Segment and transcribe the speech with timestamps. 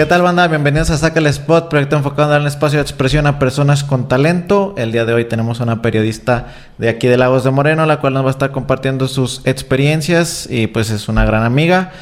[0.00, 0.48] ¿Qué tal, banda?
[0.48, 3.84] Bienvenidos a Saca el Spot, proyecto enfocado en dar un espacio de expresión a personas
[3.84, 4.74] con talento.
[4.78, 8.00] El día de hoy tenemos a una periodista de aquí de Lagos de Moreno, la
[8.00, 11.92] cual nos va a estar compartiendo sus experiencias y pues es una gran amiga.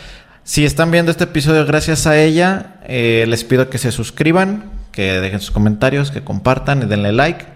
[0.45, 5.21] Si están viendo este episodio gracias a ella, eh, les pido que se suscriban, que
[5.21, 7.47] dejen sus comentarios, que compartan y denle like.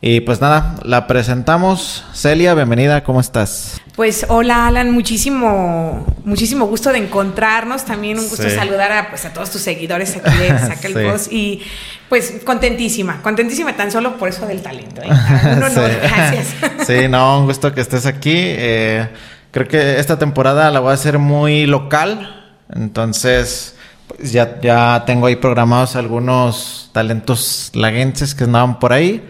[0.00, 2.04] Y pues nada, la presentamos.
[2.12, 3.80] Celia, bienvenida, ¿cómo estás?
[3.96, 7.84] Pues hola Alan, muchísimo, muchísimo gusto de encontrarnos.
[7.84, 11.32] También un gusto saludar a, pues, a todos tus seguidores aquí de Saca el Post.
[11.32, 11.62] Y
[12.08, 15.00] pues contentísima, contentísima tan solo por eso del talento.
[15.00, 15.08] ¿eh?
[15.08, 16.54] Un honor, gracias.
[16.86, 18.34] sí, no, un gusto que estés aquí.
[18.34, 19.08] Eh,
[19.52, 22.52] creo que esta temporada la voy a hacer muy local.
[22.74, 23.76] Entonces,
[24.08, 29.22] pues ya, ya tengo ahí programados algunos talentos laguenses que andaban por ahí.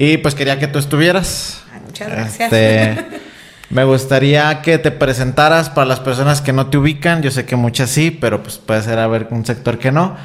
[0.00, 1.64] Y pues quería que tú estuvieras.
[1.84, 2.52] muchas gracias.
[2.52, 3.04] Este,
[3.70, 7.20] me gustaría que te presentaras para las personas que no te ubican.
[7.20, 10.16] Yo sé que muchas sí, pero pues puede ser haber un sector que no.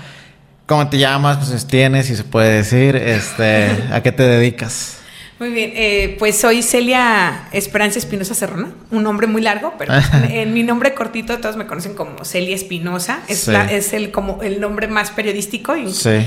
[0.68, 1.50] ¿Cómo te llamas?
[1.50, 2.96] Pues tienes, si se puede decir.
[2.96, 5.00] Este, ¿A qué te dedicas?
[5.40, 9.92] Muy bien, eh, pues soy Celia Esperanza Espinosa Serrona, un nombre muy largo, pero
[10.30, 14.62] en mi nombre cortito todos me conocen como Celia Espinosa, es, es el, como el
[14.62, 15.76] nombre más periodístico.
[15.76, 16.20] Y, sí.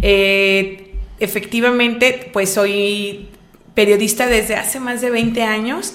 [0.00, 0.85] Eh,
[1.20, 3.28] efectivamente, pues soy
[3.74, 5.94] periodista desde hace más de 20 años.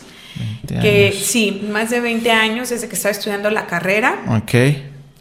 [0.67, 4.23] que sí, más de 20 años desde que estaba estudiando la carrera.
[4.29, 4.53] Ok.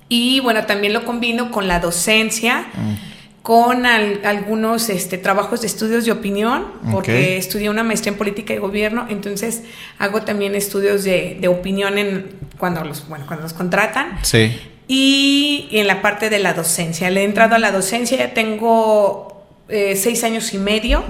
[0.08, 2.66] Y bueno, también lo combino con la docencia.
[2.74, 3.10] Mm.
[3.42, 8.58] con algunos este, trabajos de estudios de opinión, porque estudié una maestría en política y
[8.58, 9.62] gobierno, entonces
[9.98, 12.26] hago también estudios de, de opinión en,
[12.58, 14.18] cuando, los, bueno, cuando nos contratan.
[14.22, 14.60] Sí.
[14.86, 17.10] Y, y en la parte de la docencia.
[17.10, 19.39] Le he entrado a la docencia, ya tengo
[19.70, 21.04] eh, seis años y medio.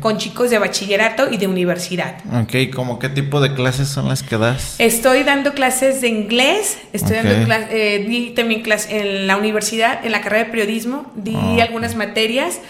[0.00, 2.18] Con chicos de bachillerato y de universidad.
[2.42, 4.76] Ok, ¿cómo qué tipo de clases son las que das?
[4.78, 10.12] Estoy dando clases de inglés, estoy dando eh, di también clases en la universidad, en
[10.12, 12.60] la carrera de periodismo, di ah, algunas materias.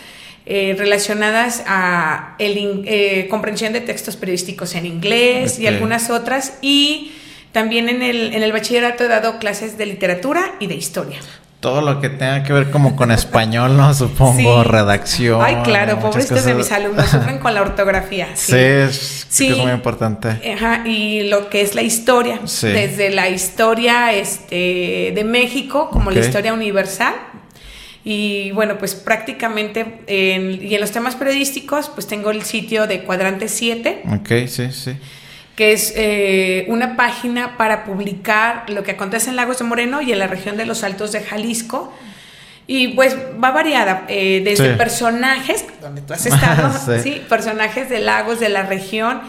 [0.49, 6.59] Eh, relacionadas a el, comprensión de textos periodísticos en inglés y algunas otras.
[6.63, 7.11] Y
[7.51, 11.19] también en el, en el bachillerato he dado clases de literatura y de historia
[11.67, 13.93] todo lo que tenga que ver como con español, ¿no?
[13.95, 15.43] Supongo, redacción.
[15.43, 18.29] Ay, claro, pobrecitos de mis alumnos, sufren con la ortografía.
[18.37, 20.29] Sí, es, muy importante.
[20.55, 26.21] Ajá, y lo que es la historia, desde la historia este, de México como la
[26.21, 27.15] historia universal.
[28.05, 33.03] Y bueno, pues prácticamente, en, y en los temas periodísticos, pues tengo el sitio de
[33.03, 34.03] Cuadrante 7.
[34.15, 34.97] Ok, sí, sí
[35.57, 40.13] que es eh, una página para publicar lo que acontece en Lagos de Moreno y
[40.13, 41.93] en la región de los Altos de Jalisco.
[42.69, 46.73] Y pues va variada, eh, desde personajes, donde tú has estado,
[47.03, 47.23] sí.
[47.29, 49.21] personajes de lagos de la región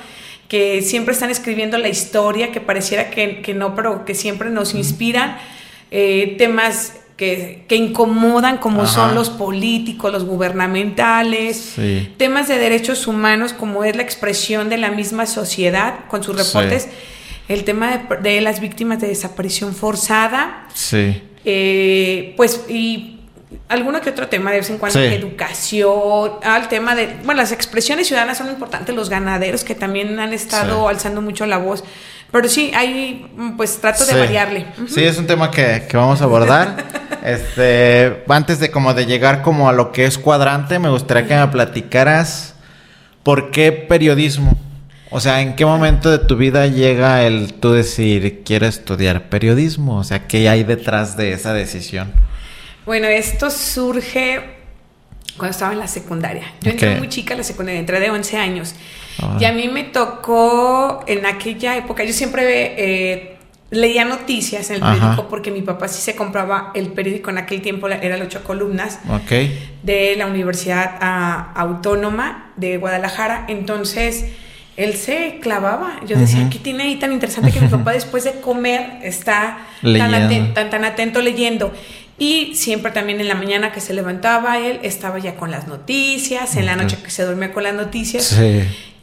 [0.50, 4.74] que siempre están escribiendo la historia, que pareciera que, que no, pero que siempre nos
[4.74, 5.38] inspiran,
[5.92, 11.74] eh, temas que, incomodan como son los políticos, los gubernamentales,
[12.18, 16.88] temas de derechos humanos como es la expresión de la misma sociedad con sus reportes,
[17.48, 21.22] el tema de, las víctimas de desaparición forzada, sí.
[21.50, 23.22] Eh, pues y
[23.70, 28.08] alguno que otro tema de vez en cuando, educación, al tema de, bueno, las expresiones
[28.08, 31.84] ciudadanas son importantes, los ganaderos que también han estado alzando mucho la voz
[32.32, 34.66] pero sí, ahí pues trato de variarle.
[34.88, 36.84] Sí, es un tema que, vamos a abordar.
[37.26, 41.36] este, antes de como de llegar como a lo que es cuadrante, me gustaría que
[41.36, 42.56] me platicaras
[43.24, 44.58] por qué periodismo.
[45.10, 50.00] O sea, ¿en qué momento de tu vida llega el tú decir quiero estudiar periodismo?
[50.00, 52.12] O sea, ¿qué hay detrás de esa decisión?
[52.86, 54.58] Bueno, esto surge
[55.38, 56.44] cuando estaba en la secundaria.
[56.62, 58.76] Yo entré muy chica a la secundaria, entré de 11 años.
[59.40, 63.38] Y a mí me tocó en aquella época, yo siempre eh,
[63.70, 67.62] leía noticias en el periódico porque mi papá sí se compraba el periódico en aquel
[67.62, 69.00] tiempo, era el ocho columnas
[69.84, 73.46] de la Universidad ah, Autónoma de Guadalajara.
[73.48, 74.26] Entonces
[74.78, 76.00] él se clavaba.
[76.06, 80.54] Yo decía, ¿qué tiene ahí tan interesante que mi papá después de comer está tan,
[80.54, 81.74] tan, tan, atento leyendo?
[82.20, 86.56] Y siempre también en la mañana que se levantaba él, estaba ya con las noticias,
[86.56, 88.40] en la noche que se dormía con las noticias.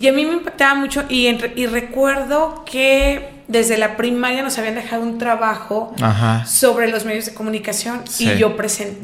[0.05, 4.75] Y a mí me impactaba mucho y, y recuerdo que desde la primaria nos habían
[4.75, 5.95] dejado un trabajo
[6.45, 8.55] sobre los medios de comunicación y yo,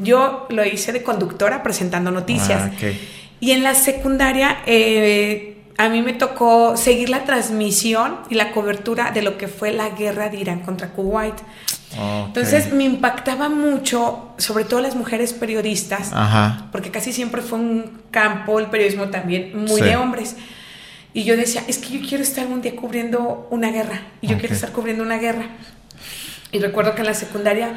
[0.03, 2.69] yo lo hice de conductora presentando noticias.
[2.71, 2.91] Ah,
[3.39, 9.09] y en la secundaria eh, a mí me tocó seguir la transmisión y la cobertura
[9.09, 11.33] de lo que fue la guerra de Irán contra Kuwait.
[12.27, 16.11] Entonces me impactaba mucho, sobre todo las mujeres periodistas,
[16.71, 20.35] porque casi siempre fue un campo, el periodismo también, muy de hombres.
[21.13, 24.37] Y yo decía, es que yo quiero estar un día cubriendo una guerra, y yo
[24.37, 25.49] quiero estar cubriendo una guerra.
[26.51, 27.73] Y recuerdo que en la secundaria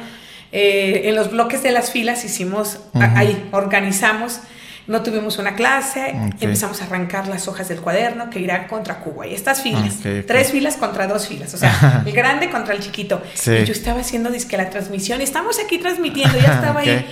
[0.51, 4.41] eh, en los bloques de las filas hicimos, ahí organizamos
[4.87, 9.25] no tuvimos una clase, empezamos a arrancar las hojas del cuaderno que irá contra Cuba.
[9.25, 9.95] Y estas filas,
[10.27, 13.21] tres filas contra dos filas, o sea, el grande contra el chiquito.
[13.45, 17.05] Y yo estaba haciendo disque la transmisión estamos aquí transmitiendo, ya estaba ahí.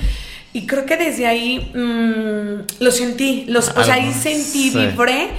[0.53, 5.29] Y creo que desde ahí mm, lo sentí, los, o sea, ahí sentí, vibré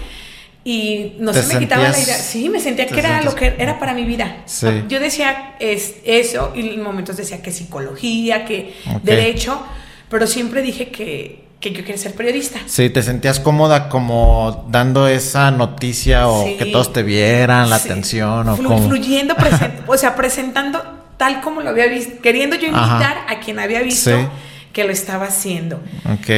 [0.65, 2.17] y no se me quitaba la idea.
[2.17, 4.45] Sí, me sentía que era lo que era para mi vida.
[4.89, 9.63] Yo decía es, eso y en momentos decía que psicología, que derecho,
[10.09, 12.59] pero siempre dije que que yo quería ser periodista.
[12.67, 18.47] Sí, te sentías cómoda como dando esa noticia o que todos te vieran, la atención
[18.51, 18.87] o como...
[18.87, 19.35] Fluyendo,
[19.87, 20.83] o sea, presentando
[21.17, 24.11] tal como lo había visto, queriendo yo invitar a quien había visto
[24.75, 25.77] que lo estaba haciendo.
[26.05, 26.29] Ok.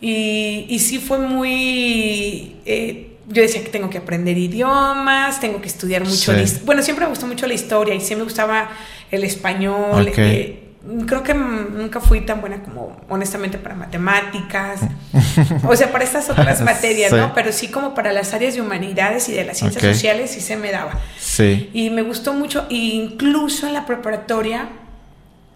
[0.00, 2.56] Y, y sí fue muy...
[2.64, 6.32] Eh, yo decía que tengo que aprender idiomas, tengo que estudiar mucho.
[6.64, 8.70] Bueno, siempre me gustó mucho la historia y siempre me gustaba
[9.10, 10.12] el español.
[10.16, 10.70] Eh,
[11.06, 14.80] creo que nunca fui tan buena como honestamente para matemáticas,
[15.68, 17.32] o sea, para estas otras materias, ¿no?
[17.32, 20.56] Pero sí como para las áreas de humanidades y de las ciencias sociales sí se
[20.56, 20.98] me daba.
[21.18, 21.70] Sí.
[21.72, 24.70] Y me gustó mucho, e incluso en la preparatoria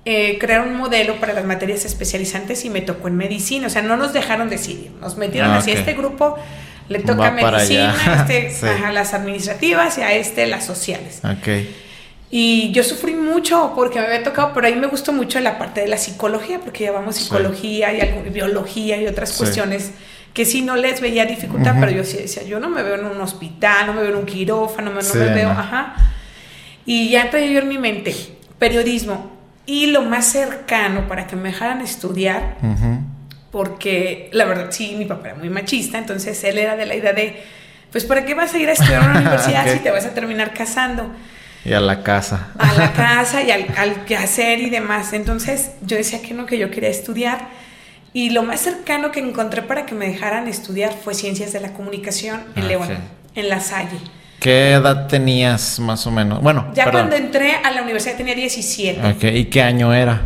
[0.04, 3.82] eh, crearon un modelo para las materias especializantes y me tocó en medicina, o sea,
[3.82, 6.36] no nos dejaron decidir, nos metieron ah, así, este grupo
[6.88, 11.20] le toca medicina, este, a las administrativas y a este las sociales.
[11.40, 11.74] Okay.
[12.30, 15.82] Y yo sufrí mucho porque me había tocado, pero ahí me gustó mucho la parte
[15.82, 19.92] de la psicología, porque llevamos psicología y biología y otras cuestiones
[20.32, 23.04] que sí no les veía dificultad, pero yo sí decía, yo no me veo en
[23.04, 25.94] un hospital, no me veo en un quirófano, no, me veo, ajá.
[26.84, 28.14] Y ya traía yo en mi mente
[28.58, 29.30] periodismo.
[29.66, 32.56] Y lo más cercano para que me dejaran estudiar,
[33.54, 37.12] porque la verdad sí, mi papá era muy machista, entonces él era de la idea
[37.12, 37.40] de,
[37.92, 40.10] pues ¿para qué vas a ir a estudiar a una universidad si te vas a
[40.12, 41.08] terminar casando?
[41.64, 42.48] Y a la casa.
[42.58, 45.12] A la casa y al, al quehacer y demás.
[45.12, 47.46] Entonces yo decía que no, que yo quería estudiar.
[48.12, 51.74] Y lo más cercano que encontré para que me dejaran estudiar fue Ciencias de la
[51.74, 52.88] Comunicación en ah, León,
[53.36, 53.98] en La Salle.
[54.40, 56.42] ¿Qué edad tenías más o menos?
[56.42, 59.28] Bueno, ya cuando entré a la universidad tenía 17.
[59.38, 60.22] ¿Y qué año era?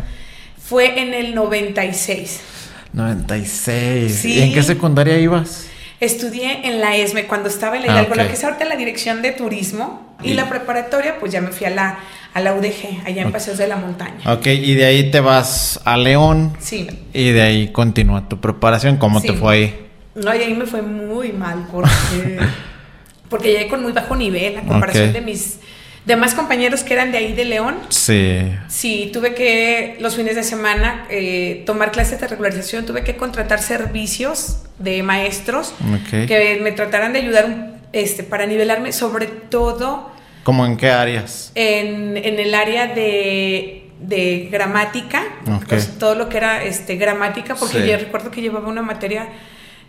[0.57, 2.57] Fue en el 96.
[2.93, 4.25] 96.
[4.25, 5.67] ¿Y en qué secundaria ibas?
[5.99, 8.77] Estudié en la ESME cuando estaba en la ah, Hidalgo, la que es ahorita la
[8.77, 10.15] dirección de turismo.
[10.23, 11.99] Y, la preparatoria, pues ya me fui a la,
[12.33, 14.33] a la UDG, allá en Paseos de la Montaña.
[14.33, 16.55] Ok, y de ahí te vas a León.
[16.59, 16.87] Sí.
[17.13, 18.97] Y de ahí continúa tu preparación.
[18.97, 19.87] ¿Cómo te fue ahí?
[20.15, 22.39] No, y ahí me fue muy mal porque,
[23.29, 25.59] porque llegué con muy bajo nivel a comparación de mis
[26.05, 27.75] demás compañeros que eran de ahí de León.
[27.89, 28.51] Sí.
[28.67, 33.61] Sí, tuve que los fines de semana eh, tomar clases de regularización, tuve que contratar
[33.61, 35.73] servicios de maestros
[36.09, 40.11] que me trataran de ayudar este, para nivelarme, sobre todo...
[40.43, 41.51] ¿Cómo en qué áreas?
[41.55, 45.23] En, el área de, de gramática,
[45.67, 49.27] pues, todo lo que era este, gramática, porque yo recuerdo que llevaba una materia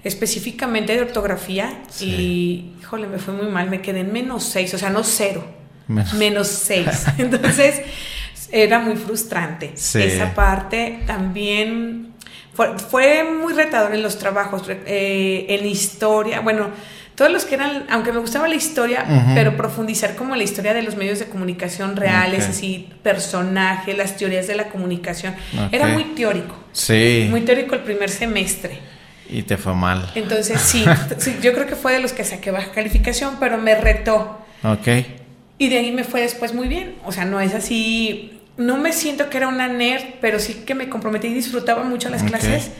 [0.03, 4.79] específicamente de ortografía y, híjole, me fue muy mal, me quedé en menos seis, o
[4.79, 5.45] sea, no cero,
[6.15, 7.07] menos, seis.
[7.19, 7.83] Entonces,
[8.51, 9.73] era muy frustrante.
[9.75, 12.15] Esa parte también
[12.89, 16.69] fue, muy retador en los trabajos, eh, en historia, bueno,
[17.15, 20.83] todos los que eran, aunque me gustaba la historia, pero profundizar como la historia de
[20.83, 25.35] los medios de comunicación reales, así, personajes, las teorías de la comunicación,
[25.71, 26.57] era muy teórico.
[26.73, 27.27] Sí.
[27.29, 28.79] Muy teórico el primer semestre.
[29.29, 30.11] Y te fue mal.
[30.15, 30.85] Entonces, sí,
[31.19, 34.41] sí, yo creo que fue de los que saqué baja calificación, pero me retó.
[34.65, 34.89] Ok.
[35.61, 36.97] Y de ahí me fue después muy bien.
[37.05, 40.75] O sea, no es así no me siento que era una nerd, pero sí que
[40.75, 42.71] me comprometí y disfrutaba mucho las clases.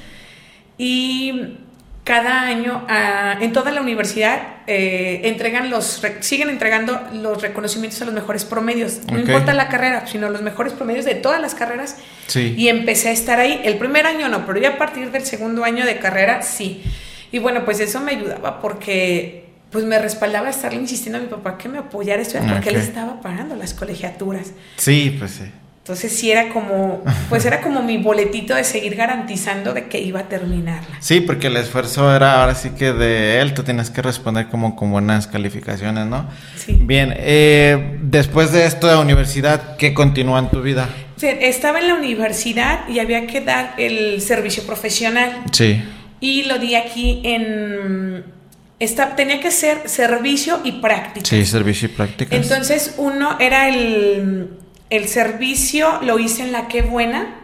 [0.77, 1.57] Y
[2.05, 8.07] cada año ah, en toda la universidad eh, entregan los siguen entregando los reconocimientos a
[8.07, 11.99] los mejores promedios no importa la carrera sino los mejores promedios de todas las carreras
[12.27, 12.55] sí.
[12.57, 15.63] y empecé a estar ahí el primer año no pero ya a partir del segundo
[15.63, 16.83] año de carrera sí
[17.31, 19.40] y bueno pues eso me ayudaba porque
[19.71, 23.57] pues me respaldaba estarle insistiendo a mi papá que me apoyara porque él estaba pagando
[23.57, 25.51] las colegiaturas sí pues sí
[25.91, 30.21] entonces sí era como, pues era como mi boletito de seguir garantizando de que iba
[30.21, 30.97] a terminarla.
[31.01, 34.77] Sí, porque el esfuerzo era ahora sí que de él, tú tienes que responder como
[34.77, 36.29] con buenas calificaciones, ¿no?
[36.55, 36.79] Sí.
[36.81, 40.89] Bien, eh, después de esto de la universidad, ¿qué continúa en tu vida?
[41.17, 45.43] Sí, estaba en la universidad y había que dar el servicio profesional.
[45.51, 45.83] Sí.
[46.21, 48.39] Y lo di aquí en...
[48.81, 51.27] Esta, tenía que ser servicio y práctica.
[51.27, 52.35] Sí, servicio y práctica.
[52.35, 54.59] Entonces uno era el
[54.91, 57.37] el servicio lo hice en La Qué Buena.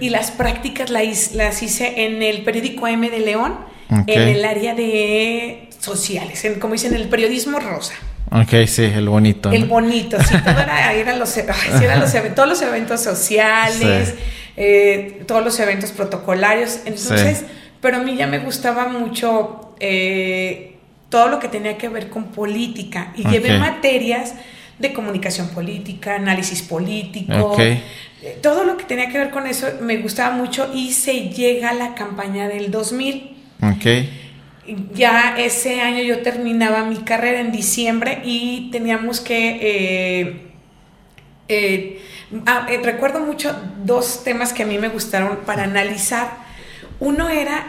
[0.00, 3.56] Y las prácticas las, hice en el periódico M de León,
[3.88, 7.94] en el área de sociales, en, como dicen, el periodismo rosa.
[8.32, 9.52] Ok, sí, el bonito.
[9.52, 14.14] El bonito, sí, todo era, eran los, sí, los todos los eventos sociales,
[14.56, 16.80] eh, todos los eventos protocolarios.
[16.84, 17.44] Entonces,
[17.86, 20.76] pero a mí ya me gustaba mucho eh,
[21.08, 24.34] todo lo que tenía que ver con política y llevé materias
[24.78, 27.82] de comunicación política, análisis político, eh,
[28.42, 31.74] todo lo que tenía que ver con eso me gustaba mucho y se llega a
[31.74, 33.36] la campaña del 2000.
[33.76, 34.26] Okay
[34.92, 39.58] ya ese año yo terminaba mi carrera en diciembre y teníamos que...
[39.60, 40.42] Eh,
[41.48, 42.02] eh,
[42.46, 46.38] ah, eh, recuerdo mucho dos temas que a mí me gustaron para analizar.
[46.98, 47.66] Uno era,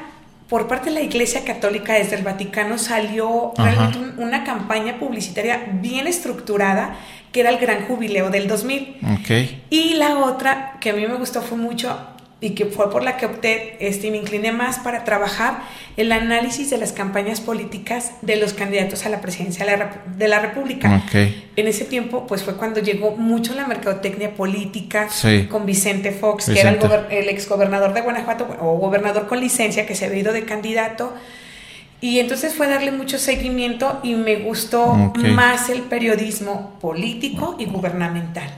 [0.50, 6.08] por parte de la Iglesia Católica desde el Vaticano salió realmente una campaña publicitaria bien
[6.08, 6.96] estructurada
[7.32, 8.98] que era el Gran Jubileo del 2000.
[9.70, 11.98] Y la otra que a mí me gustó fue mucho
[12.40, 15.64] y que fue por la que opté este, me incliné más para trabajar
[15.98, 21.04] el análisis de las campañas políticas de los candidatos a la presidencia de la, República.
[21.12, 25.08] En ese tiempo, pues fue cuando llegó mucho la mercadotecnia política
[25.50, 26.80] con Vicente Fox, que era el,
[27.10, 31.14] el exgobernador de Guanajuato o gobernador con licencia que se había ido de candidato.
[32.00, 38.52] Y entonces fue darle mucho seguimiento y me gustó más el periodismo político y gubernamental.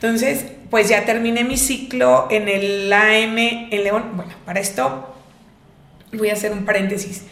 [0.00, 4.02] Entonces, pues ya terminé mi ciclo en el AM en León.
[4.16, 5.14] Bueno, para esto
[6.12, 7.22] voy a hacer un paréntesis.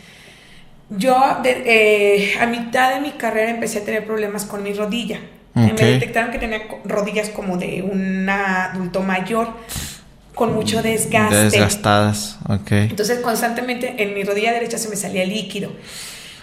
[0.90, 5.18] Yo eh, a mitad de mi carrera empecé a tener problemas con mi rodilla.
[5.54, 9.48] Me detectaron que tenía rodillas como de un adulto mayor
[10.36, 11.34] con mucho desgaste.
[11.34, 12.70] Desgastadas, ok.
[12.70, 15.72] Entonces constantemente en mi rodilla derecha se me salía líquido.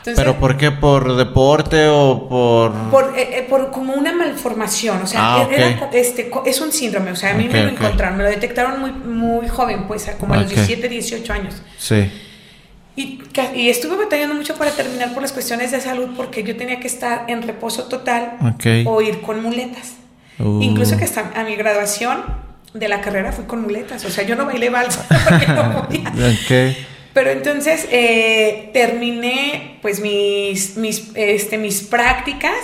[0.03, 0.71] ¿Pero por qué?
[0.71, 2.71] ¿Por deporte o por...?
[2.89, 5.49] Por, eh, eh, como una malformación, o sea, ah,
[5.93, 8.91] este, es un síndrome, o sea, a mí me lo encontraron, me lo detectaron muy,
[8.91, 11.61] muy joven, pues, como a los 17, 18 años.
[11.77, 12.09] Sí.
[12.95, 13.21] Y,
[13.55, 16.87] y, estuve batallando mucho para terminar por las cuestiones de salud porque yo tenía que
[16.87, 18.37] estar en reposo total
[18.85, 19.93] o ir con muletas.
[20.37, 20.61] Uh.
[20.61, 22.23] Incluso que hasta a mi graduación
[22.73, 26.11] de la carrera fui con muletas, o sea, yo no bailé balsa porque no podía.
[27.13, 32.55] Pero entonces eh, terminé pues mis, mis, este, mis prácticas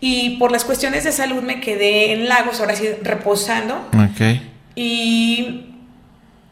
[0.00, 3.88] y por las cuestiones de salud me quedé en Lagos, ahora sí reposando.
[4.12, 4.50] Okay.
[4.74, 5.66] Y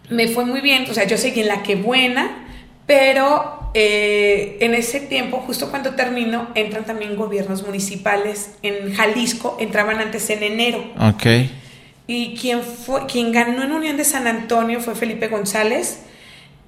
[0.09, 2.47] me fue muy bien, o sea, yo seguí en la que buena,
[2.87, 8.53] pero eh, en ese tiempo, justo cuando termino, entran también gobiernos municipales.
[8.63, 10.85] En Jalisco entraban antes en enero.
[10.99, 11.27] Ok.
[12.07, 16.01] Y quien, fue, quien ganó en Unión de San Antonio fue Felipe González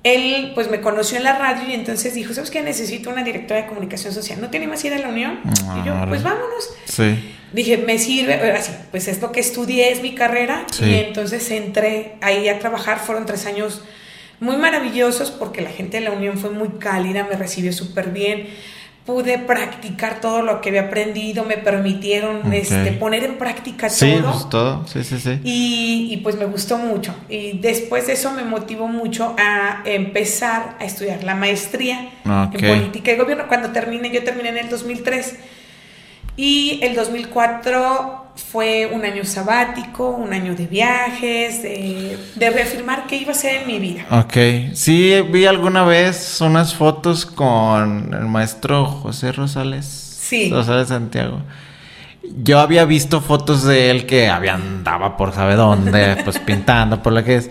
[0.05, 2.63] él pues me conoció en la radio y entonces dijo, ¿sabes qué?
[2.63, 4.41] Necesito una directora de comunicación social.
[4.41, 5.41] ¿No tiene más ir a la Unión?
[5.45, 6.71] y yo, pues vámonos.
[6.85, 7.35] Sí.
[7.53, 10.67] Dije, me sirve, así, pues es lo que estudié, es mi carrera.
[10.81, 13.83] Y entonces entré ahí a trabajar, fueron tres años
[14.41, 18.49] muy maravillosos porque la gente de la Unión fue muy cálida, me recibió súper bien
[19.07, 23.97] pude practicar todo lo que había aprendido, me permitieron este, poner en práctica todo.
[23.97, 25.41] Sí, pues todo, sí, sí, sí.
[25.43, 27.15] Y, pues me gustó mucho.
[27.29, 33.13] Y después de eso me motivó mucho a empezar a estudiar la maestría en política
[33.13, 33.49] y gobierno.
[33.49, 35.37] Cuando terminé, yo terminé en el 2003.
[36.37, 43.33] Y el 2004 fue un año sabático, un año de viajes, de, reafirmar qué iba
[43.33, 44.07] a ser en mi vida.
[44.11, 49.87] Ok, sí, vi alguna vez unas fotos con el maestro José Rosales.
[49.87, 50.51] Sí.
[50.51, 51.43] Rosales Santiago.
[52.25, 57.12] Yo había visto fotos de él que había andaba por sabe dónde, pues pintando, por
[57.12, 57.50] lo que es.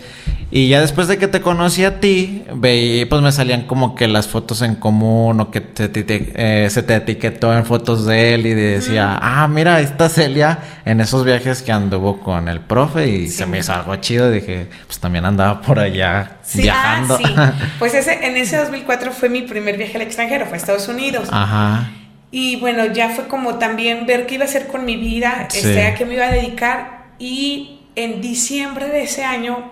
[0.54, 4.06] Y ya después de que te conocí a ti, veí, pues me salían como que
[4.06, 8.44] las fotos en común o que te, eh, se te etiquetó en fotos de él
[8.44, 13.28] y decía, ah, mira, está Celia en esos viajes que anduvo con el profe y
[13.28, 14.30] se me hizo algo chido.
[14.30, 17.18] Y dije, pues también andaba por allá ah, viajando.
[17.78, 21.28] Pues ese, en ese 2004 fue mi primer viaje al extranjero, fue a Estados Unidos.
[21.32, 21.88] Ajá.
[22.32, 25.86] Y bueno, ya fue como también ver qué iba a hacer con mi vida, este,
[25.86, 27.12] a qué me iba a dedicar.
[27.18, 29.70] Y en diciembre de ese año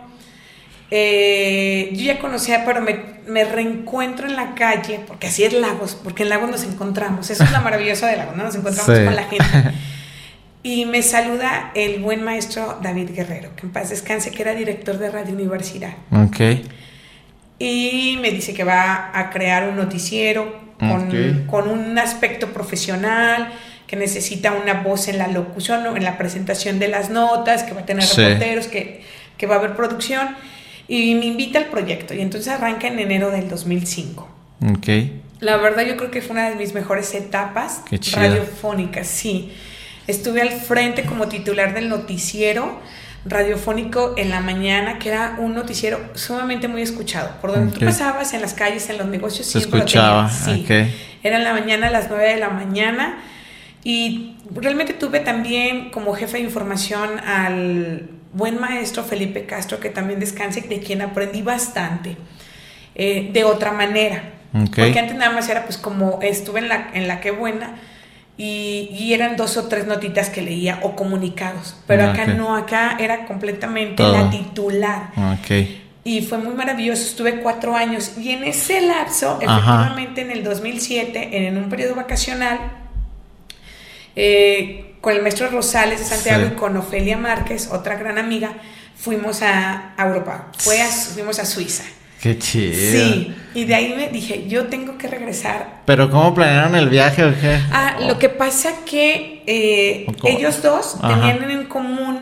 [0.91, 6.25] eh, yo ya conocía, pero me, reencuentro en la calle, porque así es Lagos, porque
[6.25, 7.31] en Lagos nos encontramos.
[7.31, 8.45] Eso es la maravillosa de Lagos, ¿no?
[8.45, 9.45] Nos encontramos con la gente.
[10.63, 14.99] Y me saluda el buen maestro David Guerrero, que en paz descanse, que era director
[14.99, 15.95] de Radio Universidad.
[16.13, 16.37] Ok.
[17.61, 23.53] Y me dice que va a crear un noticiero con, con un aspecto profesional,
[23.87, 27.83] que necesita una voz en la locución, en la presentación de las notas, que va
[27.83, 29.03] a tener reporteros, que,
[29.37, 30.37] que va a haber producción
[30.91, 34.29] y me invita al proyecto y entonces arranca en enero del 2005.
[34.73, 34.89] Ok.
[35.39, 39.53] La verdad yo creo que fue una de mis mejores etapas radiofónicas, sí.
[40.07, 42.81] Estuve al frente como titular del noticiero
[43.25, 47.37] radiofónico en la mañana, que era un noticiero sumamente muy escuchado.
[47.41, 50.31] Por donde tú pasabas, en las calles, en los negocios, Se escuchaba.
[50.31, 50.67] Sí.
[51.23, 53.19] Era en la mañana, a las 9 de la mañana.
[53.85, 60.21] Y realmente tuve también como jefe de información al buen maestro Felipe Castro, que también
[60.21, 62.17] descanse, de quien aprendí bastante,
[62.95, 64.23] eh, de otra manera.
[64.53, 67.77] Porque antes nada más era pues como estuve en la, en la que buena
[68.43, 72.97] y, eran dos o tres notitas que leía o comunicados, pero ah, acá no, acá
[72.99, 75.11] era completamente la titular.
[76.05, 78.13] Y fue muy maravilloso, estuve cuatro años.
[78.17, 82.59] Y en ese lapso, efectivamente en el 2007, en un periodo vacacional,
[84.17, 88.55] eh, con el maestro Rosales de Santiago y con Ofelia Márquez, otra gran amiga,
[88.97, 90.79] fuimos a, Europa, Fue
[91.13, 91.85] fuimos a Suiza.
[92.21, 92.75] Qué chido.
[92.75, 95.81] Sí, y de ahí me dije, yo tengo que regresar.
[95.87, 97.59] ¿Pero cómo planearon el viaje o qué?
[97.73, 102.21] Ah, lo que pasa que eh, ellos dos tenían en común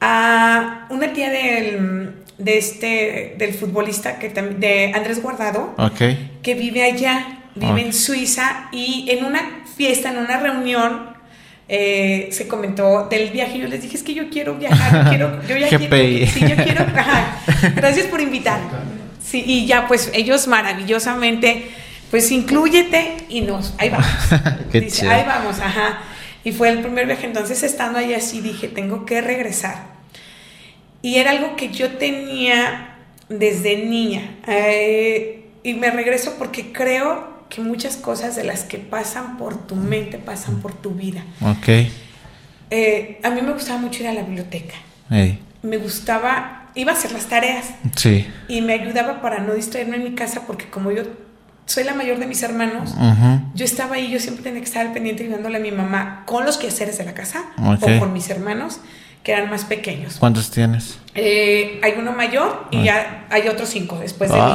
[0.00, 5.74] a una tía del, de este, del futbolista, que de Andrés Guardado,
[6.42, 11.16] que vive allá, vive en Suiza, y en una fiesta, en una reunión,
[11.68, 13.58] eh, se comentó del viaje.
[13.58, 16.86] Yo les dije, es que yo quiero viajar, quiero, yo ya quiero, sí, yo quiero,
[17.74, 18.60] gracias por invitar.
[19.28, 21.70] Sí, y ya pues ellos maravillosamente,
[22.10, 24.06] pues incluyete y nos, ahí vamos.
[24.72, 26.00] Dice, ahí vamos, ajá.
[26.44, 29.96] Y fue el primer viaje, entonces estando ahí así dije, tengo que regresar.
[31.02, 32.96] Y era algo que yo tenía
[33.28, 34.36] desde niña.
[34.46, 39.76] Eh, y me regreso porque creo que muchas cosas de las que pasan por tu
[39.76, 41.24] mente pasan por tu vida.
[41.40, 41.68] Ok.
[42.70, 44.74] Eh, a mí me gustaba mucho ir a la biblioteca.
[45.62, 47.66] Me gustaba, iba a hacer las tareas.
[47.96, 48.28] Sí.
[48.48, 51.02] Y me ayudaba para no distraerme en mi casa porque como yo
[51.64, 52.94] soy la mayor de mis hermanos,
[53.54, 56.46] yo estaba ahí, yo siempre tenía que estar al pendiente ayudándole a mi mamá con
[56.46, 58.80] los quehaceres de la casa o con mis hermanos
[59.24, 60.18] que eran más pequeños.
[60.20, 60.98] ¿Cuántos tienes?
[61.16, 64.52] Eh, hay uno mayor y ya hay otros cinco después de mí.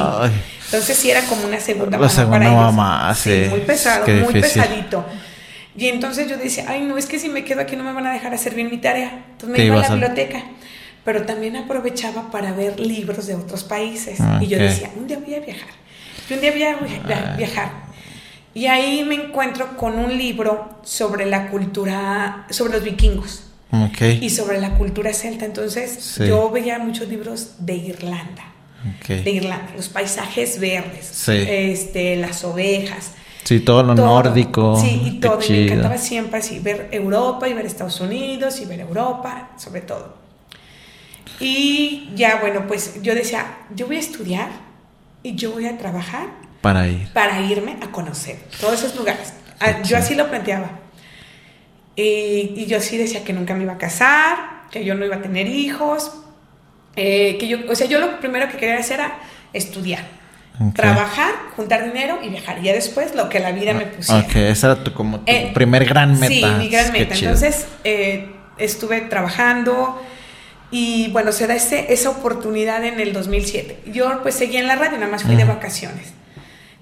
[0.64, 5.04] Entonces sí era como una segunda La segunda para mamá, sí, muy pesado, muy pesadito.
[5.76, 8.06] Y entonces yo decía, ay no, es que si me quedo aquí no me van
[8.06, 9.24] a dejar hacer bien mi tarea.
[9.32, 10.42] Entonces me iba a la biblioteca.
[11.04, 14.18] Pero también aprovechaba para ver libros de otros países.
[14.40, 15.70] Y yo decía, un día voy a viajar.
[16.30, 17.92] Y un día voy a viajar.
[18.54, 23.44] Y ahí me encuentro con un libro sobre la cultura, sobre los vikingos
[24.20, 25.44] y sobre la cultura celta.
[25.44, 28.44] Entonces yo veía muchos libros de Irlanda.
[29.08, 33.12] De Irlanda, los paisajes verdes, este, las ovejas.
[33.44, 34.78] Sí, todo lo nórdico.
[34.80, 35.38] Sí, y todo.
[35.48, 39.80] Y me encantaba siempre así, ver Europa y ver Estados Unidos y ver Europa, sobre
[39.80, 40.21] todo.
[41.42, 44.48] Y ya, bueno, pues yo decía, yo voy a estudiar
[45.24, 46.28] y yo voy a trabajar.
[46.60, 47.08] Para ir.
[47.12, 49.34] Para irme a conocer todos esos lugares.
[49.58, 50.70] Ah, yo así lo planteaba.
[51.96, 55.20] Y, yo sí decía que nunca me iba a casar, que yo no iba a
[55.20, 56.12] tener hijos,
[56.94, 59.18] eh, que yo, o sea, yo lo primero que quería hacer era
[59.52, 60.04] estudiar,
[60.76, 62.60] trabajar, juntar dinero y viajar.
[62.60, 64.20] Y ya después lo que la vida me pusiera.
[64.20, 66.28] Ok, esa era tu, como tu eh, primer gran meta.
[66.28, 67.16] Sí, mi gran meta.
[67.16, 70.00] Entonces eh, estuve trabajando
[70.72, 73.92] y bueno, se da ese, esa oportunidad en el 2007.
[73.92, 76.14] Yo pues seguí en la radio, nada más fui de vacaciones.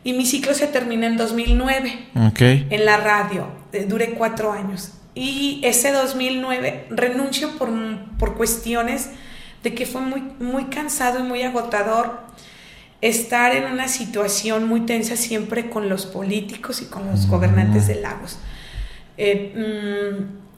[0.05, 2.69] Y mi ciclo se termina en 2009 okay.
[2.71, 3.49] en la radio.
[3.89, 4.93] duré cuatro años.
[5.17, 7.69] Y ese 2009 renuncio por,
[8.17, 9.11] por cuestiones
[9.65, 12.21] de que fue muy, muy cansado y muy agotador
[13.01, 17.97] estar en una situación muy tensa siempre con los políticos y con los gobernantes de
[17.97, 18.39] Lagos.
[19.17, 20.50] Eh, mm,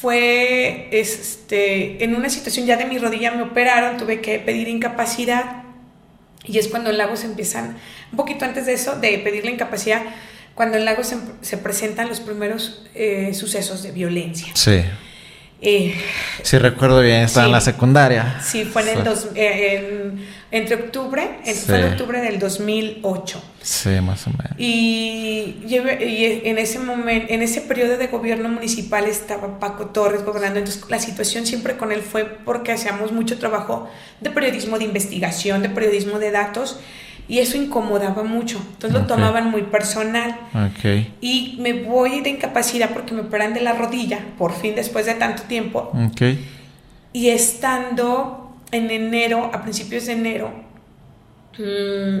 [0.00, 5.64] fue este, en una situación ya de mi rodilla me operaron, tuve que pedir incapacidad
[6.44, 7.76] y es cuando en Lagos empiezan,
[8.10, 10.02] un poquito antes de eso, de pedir la incapacidad,
[10.54, 14.52] cuando en Lagos se, presentan los primeros eh, sucesos de violencia.
[14.54, 14.82] Sí.
[15.62, 15.94] Eh,
[16.42, 18.40] sí, recuerdo bien, estaba en la secundaria.
[18.44, 20.12] Sí, fue en el dos, eh,
[20.54, 23.42] entre octubre, fue en octubre del 2008.
[23.60, 24.52] Sí, más o menos.
[24.56, 30.60] Y, y, en ese momento, en ese periodo de gobierno municipal estaba Paco Torres gobernando,
[30.60, 33.90] entonces la situación siempre con él fue porque hacíamos mucho trabajo
[34.20, 36.78] de periodismo de investigación, de periodismo de datos,
[37.26, 38.58] y eso incomodaba mucho.
[38.74, 40.38] Entonces lo tomaban muy personal.
[40.78, 41.14] Okay.
[41.20, 45.14] Y me voy de incapacidad porque me operan de la rodilla, por fin después de
[45.14, 45.90] tanto tiempo.
[46.12, 46.48] Okay.
[47.12, 50.52] Y estando en enero, a principios de enero,
[51.58, 52.18] mmm,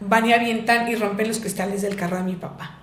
[0.00, 2.78] van y avientan y rompen los cristales del carro de mi papá.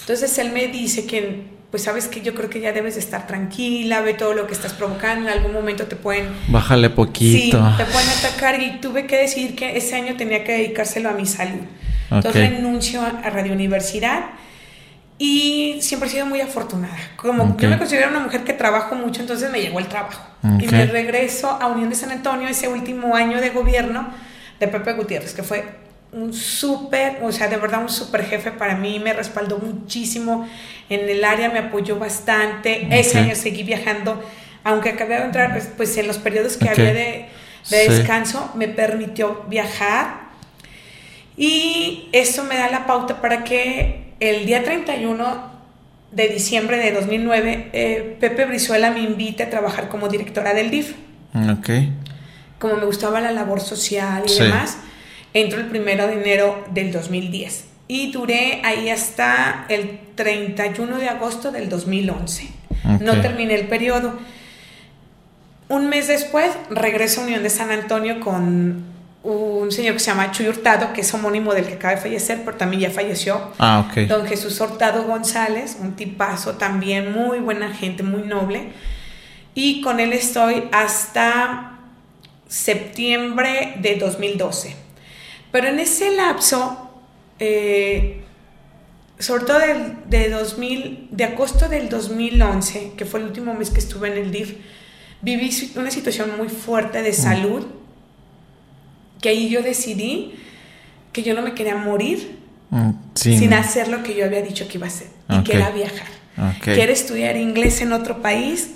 [0.00, 3.26] Entonces él me dice que pues sabes que yo creo que ya debes de estar
[3.26, 6.28] tranquila, ve todo lo que estás provocando, en algún momento te pueden...
[6.48, 7.56] Bájale poquito.
[7.56, 11.12] Sí, te pueden atacar y tuve que decidir que ese año tenía que dedicárselo a
[11.12, 11.62] mi salud.
[12.10, 14.32] Entonces renuncio a Radio Universidad
[15.24, 16.98] y siempre he sido muy afortunada.
[17.14, 20.20] Como yo me considero una mujer que trabajo mucho, entonces me llegó el trabajo.
[20.58, 24.12] Y me regreso a Unión de San Antonio ese último año de gobierno
[24.58, 25.64] de Pepe Gutiérrez, que fue
[26.10, 30.48] un súper, o sea, de verdad un súper jefe para mí, me respaldó muchísimo
[30.88, 32.88] en el área, me apoyó bastante.
[32.90, 34.20] Ese año seguí viajando,
[34.64, 37.28] aunque acabé de entrar, pues, pues en los periodos que había de,
[37.70, 40.32] descanso, me permitió viajar.
[41.36, 45.50] Y eso me da la pauta para que el día 31
[46.12, 50.94] de diciembre de 2009, eh, Pepe Brizuela me invita a trabajar como directora del DIF.
[51.34, 51.70] Ok.
[52.60, 54.78] Como me gustaba la labor social y demás,
[55.34, 57.64] entro el primero de enero del 2010.
[57.88, 62.48] Y duré ahí hasta el 31 de agosto del 2011.
[63.00, 64.18] No terminé el periodo.
[65.68, 68.91] Un mes después regreso a Unión de San Antonio con
[69.22, 72.42] un señor que se llama Chuy Hurtado, que es homónimo del que acaba de fallecer,
[72.44, 73.52] pero también ya falleció.
[73.58, 74.08] Ah, ok.
[74.08, 78.72] Don Jesús Hurtado González, un tipazo también, muy buena gente, muy noble.
[79.54, 81.78] Y con él estoy hasta
[82.48, 84.76] septiembre de 2012.
[85.52, 86.90] Pero en ese lapso,
[87.38, 88.24] eh,
[89.18, 89.58] sobre todo
[90.08, 94.32] de, 2000, de agosto del 2011, que fue el último mes que estuve en el
[94.32, 94.56] DIF,
[95.20, 97.14] viví una situación muy fuerte de mm.
[99.22, 100.34] Que ahí yo decidí
[101.12, 104.76] que yo no me quería morir mm, sin hacer lo que yo había dicho que
[104.76, 106.08] iba a hacer, y que era viajar.
[106.62, 108.72] Que era estudiar inglés en otro país,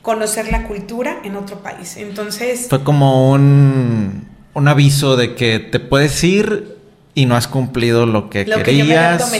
[0.00, 1.96] conocer la cultura en otro país.
[1.96, 2.66] Entonces...
[2.68, 6.76] Fue como un, un aviso de que te puedes ir
[7.14, 9.32] y no has cumplido lo que querías.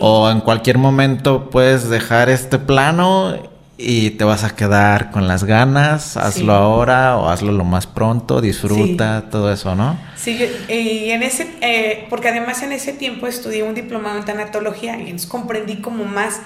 [0.00, 3.36] O en cualquier momento puedes dejar este plano
[3.76, 8.40] y te vas a quedar con las ganas, hazlo ahora o hazlo lo más pronto,
[8.40, 9.98] disfruta, todo eso, ¿no?
[10.16, 14.96] Sí, y en ese, eh, porque además en ese tiempo estudié un diplomado en tanatología
[14.96, 16.40] y entonces comprendí como más,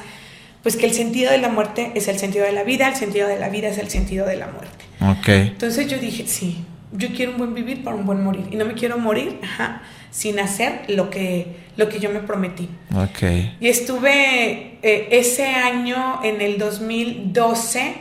[0.63, 3.29] pues que el sentido de la muerte es el sentido de la vida, el sentido
[3.29, 4.85] de la vida es el sentido de la muerte.
[5.01, 5.29] Ok.
[5.29, 8.65] Entonces yo dije, sí, yo quiero un buen vivir para un buen morir y no
[8.65, 12.69] me quiero morir, ajá sin hacer lo que, lo que yo me prometí.
[12.95, 13.57] Okay.
[13.61, 17.95] Y estuve eh, ese año, en el 2012,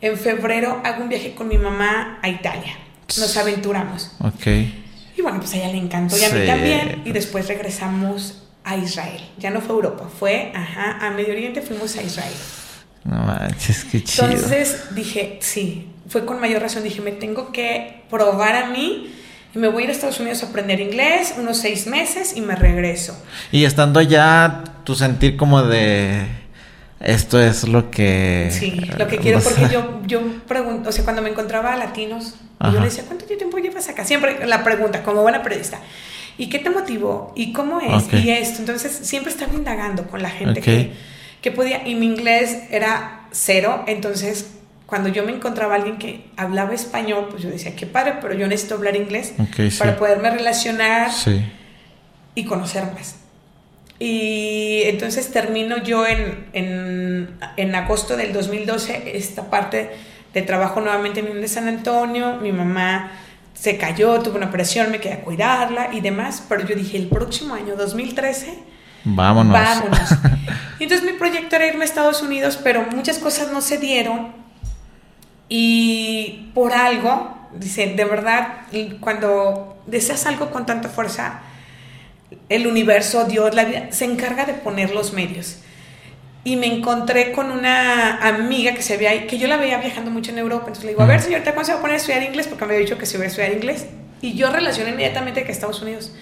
[0.00, 2.76] en febrero, hago un viaje con mi mamá a Italia.
[3.18, 4.12] Nos aventuramos.
[4.20, 4.84] Okay.
[5.16, 7.02] Y bueno, pues a ella le encantó y a mí también.
[7.04, 9.20] Y después regresamos a Israel.
[9.38, 12.32] Ya no fue Europa, fue ajá, a Medio Oriente, fuimos a Israel.
[13.04, 14.26] No manches, qué chido.
[14.26, 16.82] Entonces dije, sí, fue con mayor razón.
[16.82, 19.14] Dije, me tengo que probar a mí
[19.54, 22.40] y me voy a ir a Estados Unidos a aprender inglés unos seis meses y
[22.40, 23.20] me regreso.
[23.50, 26.26] Y estando allá, tu sentir como de
[27.00, 28.50] esto es lo que...
[28.52, 32.34] Sí, lo que quiero, porque yo, yo pregunto, o sea, cuando me encontraba a latinos,
[32.60, 34.04] yo le decía, ¿cuánto tiempo llevas acá?
[34.04, 35.80] Siempre la pregunta, como buena periodista.
[36.36, 37.32] ¿Y qué te motivó?
[37.34, 38.12] ¿Y cómo es?
[38.12, 38.60] Y esto.
[38.60, 40.92] Entonces, siempre estaba indagando con la gente que,
[41.40, 44.46] que podía, y mi inglés era cero, entonces
[44.90, 48.34] cuando yo me encontraba a alguien que hablaba español, pues yo decía, qué padre, pero
[48.34, 49.32] yo necesito hablar inglés
[49.78, 51.12] para poderme relacionar
[52.34, 53.14] y conocer más.
[54.00, 59.90] Y entonces termino yo en, en, en, agosto del 2012 esta parte
[60.34, 62.38] de trabajo nuevamente en de San Antonio.
[62.38, 63.12] Mi mamá
[63.54, 67.06] se cayó, tuvo una operación, me quedé a cuidarla y demás, pero yo dije, el
[67.06, 68.58] próximo año, 2013,
[69.04, 69.52] vámonos.
[69.52, 70.10] Vámonos.
[70.80, 74.40] y entonces mi proyecto era irme a Estados Unidos, pero muchas cosas no se dieron
[75.52, 78.58] y por algo, dice, de verdad,
[79.00, 81.40] cuando deseas algo con tanta fuerza,
[82.48, 85.58] el universo, Dios, la vida, se encarga de poner los medios.
[86.44, 90.30] Y me encontré con una amiga que se veía, que yo la veía viajando mucho
[90.30, 90.66] en Europa.
[90.68, 92.46] Entonces le digo, a ver, señorita, ¿cuándo se va a poner a estudiar inglés?
[92.46, 93.86] Porque me había dicho que se iba a estudiar inglés.
[94.22, 96.14] Y yo relacioné inmediatamente que Estados Unidos.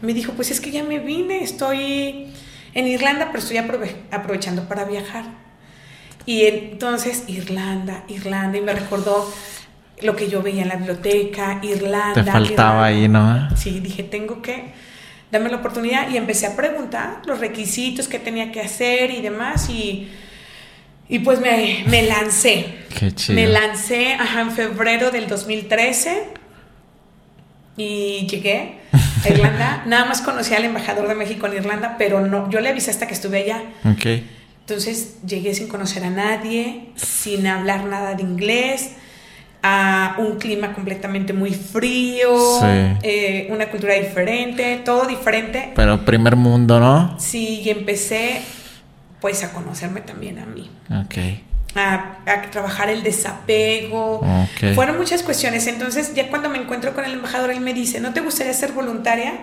[0.00, 2.32] Me dijo, pues es que ya me vine, estoy
[2.72, 5.24] en Irlanda, pero estoy aprovechando para viajar.
[6.26, 9.32] Y entonces Irlanda, Irlanda, y me recordó
[10.02, 12.24] lo que yo veía en la biblioteca, Irlanda.
[12.24, 13.48] Te faltaba ahí, ¿no?
[13.56, 14.72] Sí, dije, tengo que
[15.30, 19.68] darme la oportunidad y empecé a preguntar los requisitos que tenía que hacer y demás
[19.70, 20.08] y,
[21.08, 22.66] y pues me, me lancé.
[22.98, 23.34] Qué chido.
[23.40, 26.24] Me lancé ajá, en febrero del 2013
[27.76, 28.78] y llegué
[29.24, 29.82] a Irlanda.
[29.86, 33.06] Nada más conocí al embajador de México en Irlanda, pero no, yo le avisé hasta
[33.06, 33.62] que estuve allá.
[33.84, 34.22] Ok.
[34.68, 38.90] Entonces llegué sin conocer a nadie, sin hablar nada de inglés,
[39.62, 42.34] a un clima completamente muy frío,
[43.04, 45.70] eh, una cultura diferente, todo diferente.
[45.76, 47.14] Pero primer mundo, ¿no?
[47.20, 48.42] Sí, y empecé
[49.20, 50.68] pues a conocerme también a mí.
[50.90, 51.14] Ok.
[51.76, 52.16] A,
[52.50, 54.20] trabajar el desapego.
[54.74, 55.68] Fueron muchas cuestiones.
[55.68, 58.72] Entonces, ya cuando me encuentro con el embajador, él me dice, ¿no te gustaría ser
[58.72, 59.34] voluntaria?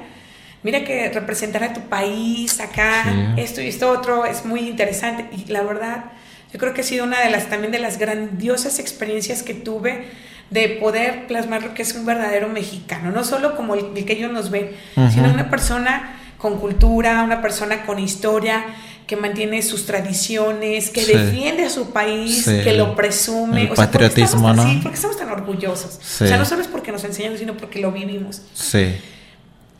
[0.63, 3.05] Mira que representar a tu país acá,
[3.37, 5.27] esto y esto otro, es muy interesante.
[5.35, 6.05] Y la verdad,
[6.51, 10.05] yo creo que ha sido una de las también de las grandiosas experiencias que tuve
[10.49, 14.31] de poder plasmar lo que es un verdadero mexicano, no solo como el, que ellos
[14.31, 14.71] nos ven,
[15.11, 18.65] sino una persona con cultura, una persona con historia,
[19.07, 23.63] que mantiene sus tradiciones, que defiende a su país, que lo presume.
[23.63, 24.63] El patriotismo, ¿no?
[24.63, 25.95] Sí, porque estamos tan orgullosos.
[25.97, 28.41] O sea, no solo es porque nos enseñan, sino porque lo vivimos.
[28.53, 28.95] Sí.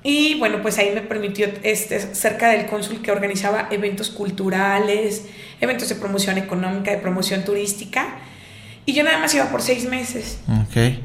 [0.04, 5.26] Y bueno, pues ahí me permitió este, cerca del cónsul que organizaba eventos culturales,
[5.62, 8.18] eventos de promoción económica, de promoción turística.
[8.86, 10.40] Y yo nada más iba por seis meses.
[10.68, 11.00] Ok.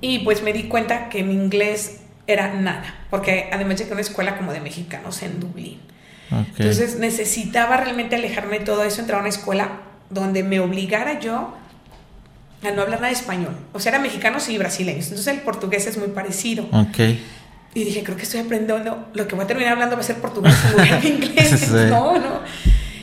[0.00, 4.00] Y pues me di cuenta que mi inglés era nada, porque además llegué a una
[4.00, 5.78] escuela como de mexicanos en Dublín.
[6.30, 11.54] Entonces necesitaba realmente alejarme de todo eso, entrar a una escuela donde me obligara yo
[12.62, 13.56] a no hablar nada de español.
[13.72, 15.06] O sea, eran mexicanos y brasileños.
[15.06, 16.66] Entonces el portugués es muy parecido.
[16.72, 17.22] Okay.
[17.76, 20.16] Y dije, creo que estoy aprendiendo, lo que voy a terminar hablando va a ser
[20.16, 21.70] portugués en lugar de inglés.
[21.90, 22.40] No, no.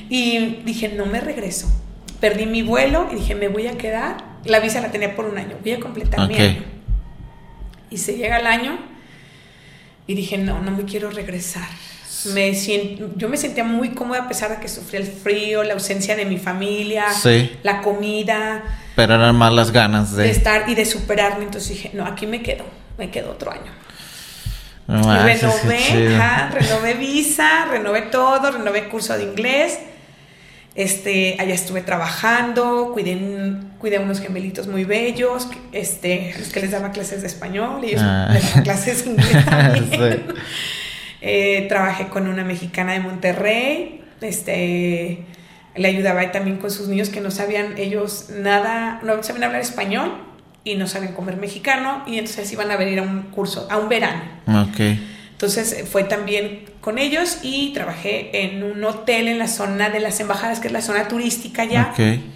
[0.10, 1.72] Y dije, no me regreso.
[2.20, 4.18] Perdí mi vuelo y dije, me voy a quedar.
[4.46, 6.64] La visa la tenía por un año, voy a completar mi año.
[7.92, 8.80] Y se llega el año
[10.08, 11.70] y dije, no, no me quiero regresar
[12.34, 12.54] me
[13.18, 16.26] yo me sentía muy cómoda a pesar de que sufría el frío, la ausencia de
[16.26, 17.06] mi familia,
[17.64, 18.64] la comida.
[18.96, 20.30] Pero eran más las ganas de...
[20.30, 21.44] estar y de superarme.
[21.44, 22.64] Entonces dije, no, aquí me quedo,
[22.98, 23.72] me quedo otro año.
[24.88, 29.80] Renové, renové visa, renové todo, renové curso de inglés.
[30.76, 33.16] Este, allá estuve trabajando, cuidé,
[33.78, 38.02] cuidé unos gemelitos muy bellos, este, los que les daba clases de español y ellos
[38.04, 38.30] ah.
[38.32, 40.24] me daban clases de inglés también.
[41.22, 45.26] Eh, trabajé con una mexicana de Monterrey, este,
[45.76, 50.33] le ayudaba también con sus niños que no sabían ellos nada, no sabían hablar español
[50.64, 53.90] y no sabían comer mexicano y entonces iban a venir a un curso, a un
[53.90, 54.22] verano.
[54.70, 55.12] Okay.
[55.32, 60.20] Entonces fue también con ellos y trabajé en un hotel en la zona de las
[60.20, 61.90] embajadas, que es la zona turística ya.
[61.92, 62.32] Okay.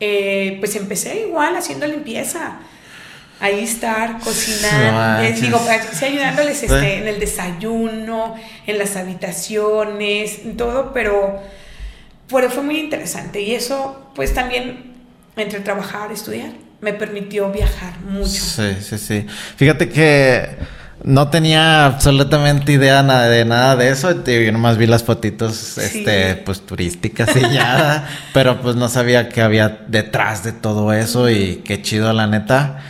[0.00, 2.58] Eh, pues empecé igual haciendo limpieza
[3.42, 5.60] ahí estar, cocinar, eh, digo,
[6.00, 8.36] ayudándoles este, en el desayuno,
[8.68, 11.42] en las habitaciones, en todo, pero,
[12.28, 14.92] pero fue muy interesante y eso pues también
[15.34, 18.28] entre trabajar, estudiar, me permitió viajar mucho.
[18.28, 19.26] Sí, sí, sí.
[19.56, 20.56] Fíjate que
[21.04, 24.24] no tenía absolutamente idea nada de nada de eso.
[24.24, 28.08] Yo nomás vi las fotitos, este, pues turísticas y ya.
[28.34, 32.80] pero pues no sabía qué había detrás de todo eso y qué chido, la neta.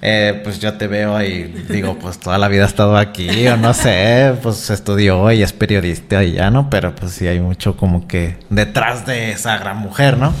[0.00, 3.56] Eh, pues yo te veo y digo, pues toda la vida ha estado aquí, o
[3.56, 6.70] no sé, pues estudió y es periodista y ya, ¿no?
[6.70, 10.32] Pero pues sí hay mucho como que detrás de esa gran mujer, ¿no?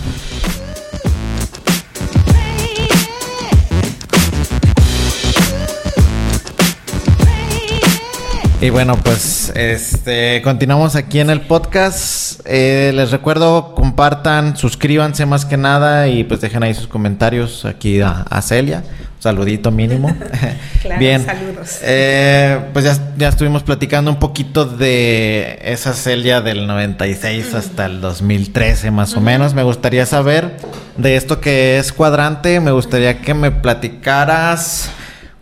[8.62, 12.40] Y bueno, pues este continuamos aquí en el podcast.
[12.44, 18.00] Eh, les recuerdo, compartan, suscríbanse más que nada y pues dejen ahí sus comentarios aquí
[18.00, 18.84] a, Celia.
[19.18, 20.14] saludito mínimo.
[20.80, 21.26] claro, Bien.
[21.26, 21.80] Saludos.
[21.82, 28.00] Eh, pues ya, ya, estuvimos platicando un poquito de esa Celia del 96 hasta el
[28.00, 29.54] 2013 más o menos.
[29.54, 30.56] Me gustaría saber
[30.96, 32.60] de esto que es cuadrante.
[32.60, 34.88] Me gustaría que me platicaras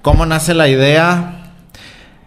[0.00, 1.36] cómo nace la idea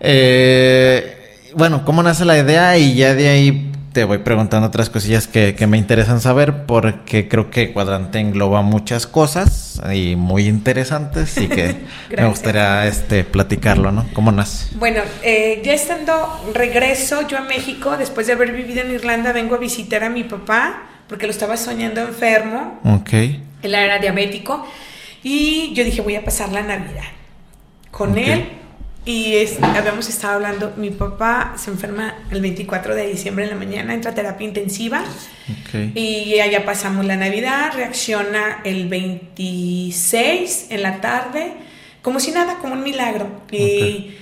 [0.04, 2.78] eh, bueno, ¿cómo nace la idea?
[2.78, 7.50] Y ya de ahí te voy preguntando otras cosillas que, me interesan saber porque creo
[7.50, 11.76] que Cuadrante engloba muchas cosas y muy interesantes y que
[12.18, 14.06] me gustaría este, platicarlo, ¿no?
[14.14, 14.76] ¿Cómo nace?
[14.78, 16.14] Bueno, eh, ya estando
[16.54, 20.24] regreso yo a México, después de haber vivido en Irlanda, vengo a visitar a mi
[20.24, 22.82] papá porque lo estaba soñando enfermo.
[22.84, 23.14] Ok.
[23.14, 24.68] Él era diabético
[25.22, 27.04] y yo dije voy a pasar la Navidad
[27.92, 28.63] con él
[29.06, 33.94] y habíamos estado hablando, mi papá se enferma el 24 de diciembre en la mañana,
[33.94, 35.04] entra a terapia intensiva.
[35.94, 41.54] Y allá pasamos la Navidad, reacciona el 26 en la tarde,
[42.02, 43.28] como si nada, como un milagro.
[43.52, 44.16] Y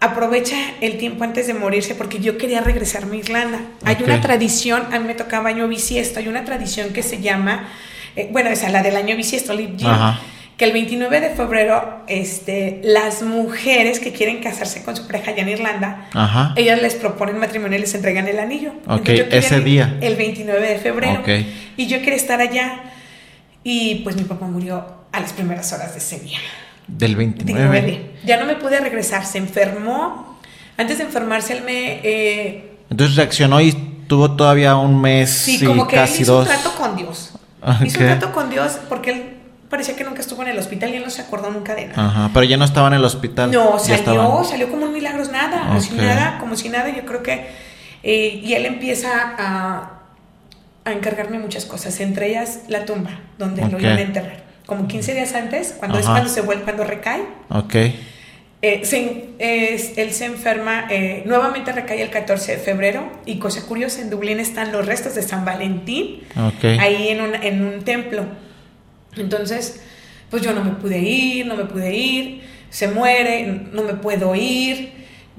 [0.00, 3.60] aprovecha el tiempo antes de morirse porque yo quería regresarme a Irlanda.
[3.84, 7.68] Hay una tradición, a mí me tocaba año bisiesto, hay una tradición que se llama,
[8.16, 9.54] eh, bueno, esa la del año bisiesto,
[10.60, 15.40] que el 29 de febrero este, las mujeres que quieren casarse con su pareja allá
[15.40, 16.10] en Irlanda,
[16.54, 18.74] ellas les proponen matrimonio y les entregan el anillo.
[18.86, 19.96] Ok, ese día.
[20.02, 21.22] El 29 de febrero.
[21.78, 22.78] Y yo quería estar allá
[23.64, 26.36] y pues mi papá murió a las primeras horas de ese día.
[26.86, 28.16] Del 29.
[28.26, 30.38] Ya no me pude regresar, se enfermó.
[30.76, 32.00] Antes de enfermarse él me...
[32.02, 33.72] Eh, Entonces reaccionó y
[34.06, 37.32] tuvo todavía un mes sí, como que él hizo un trato con Dios.
[37.82, 39.39] Hizo un trato con Dios porque él
[39.70, 42.06] parecía que nunca estuvo en el hospital y él no se acordó nunca de nada.
[42.06, 43.50] Ajá, pero ya no estaba en el hospital.
[43.50, 47.22] No, salió, salió como un milagros, nada, como si nada, como si nada, yo creo
[47.22, 47.46] que,
[48.02, 50.00] eh, y él empieza a,
[50.84, 54.50] a encargarme muchas cosas, entre ellas la tumba, donde lo iban a enterrar.
[54.66, 57.22] Como 15 días antes, cuando es cuando se vuelve, cuando recae.
[57.48, 57.74] Ok.
[58.62, 64.10] Eh, él se enferma, eh, nuevamente recae el 14 de febrero y cosa curiosa, en
[64.10, 66.24] Dublín están los restos de San Valentín,
[66.78, 68.24] ahí en un, en un templo.
[69.16, 69.80] Entonces,
[70.30, 74.34] pues yo no me pude ir, no me pude ir, se muere, no me puedo
[74.34, 74.92] ir,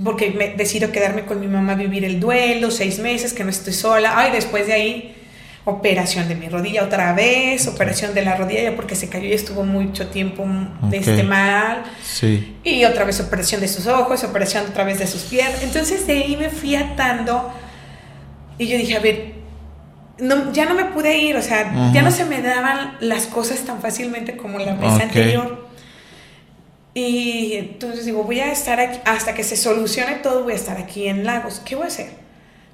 [0.04, 3.74] porque me decido quedarme con mi mamá vivir el duelo, seis meses, que no estoy
[3.74, 5.16] sola, ay, después de ahí
[5.64, 9.34] operación de mi rodilla otra vez, operación de la rodilla ya porque se cayó y
[9.34, 10.46] estuvo mucho tiempo
[10.90, 11.84] de este mal.
[12.04, 12.56] Sí.
[12.64, 15.62] Y otra vez operación de sus ojos, operación otra vez de sus piernas.
[15.62, 17.54] Entonces de ahí me fui atando
[18.58, 19.34] y yo dije, a ver,
[20.22, 23.60] no, ya no me pude ir, o sea, ya no se me daban las cosas
[23.62, 25.70] tan fácilmente como la vez anterior.
[26.94, 30.78] Y entonces digo, voy a estar aquí, hasta que se solucione todo, voy a estar
[30.78, 31.62] aquí en Lagos.
[31.64, 32.12] ¿Qué voy a hacer?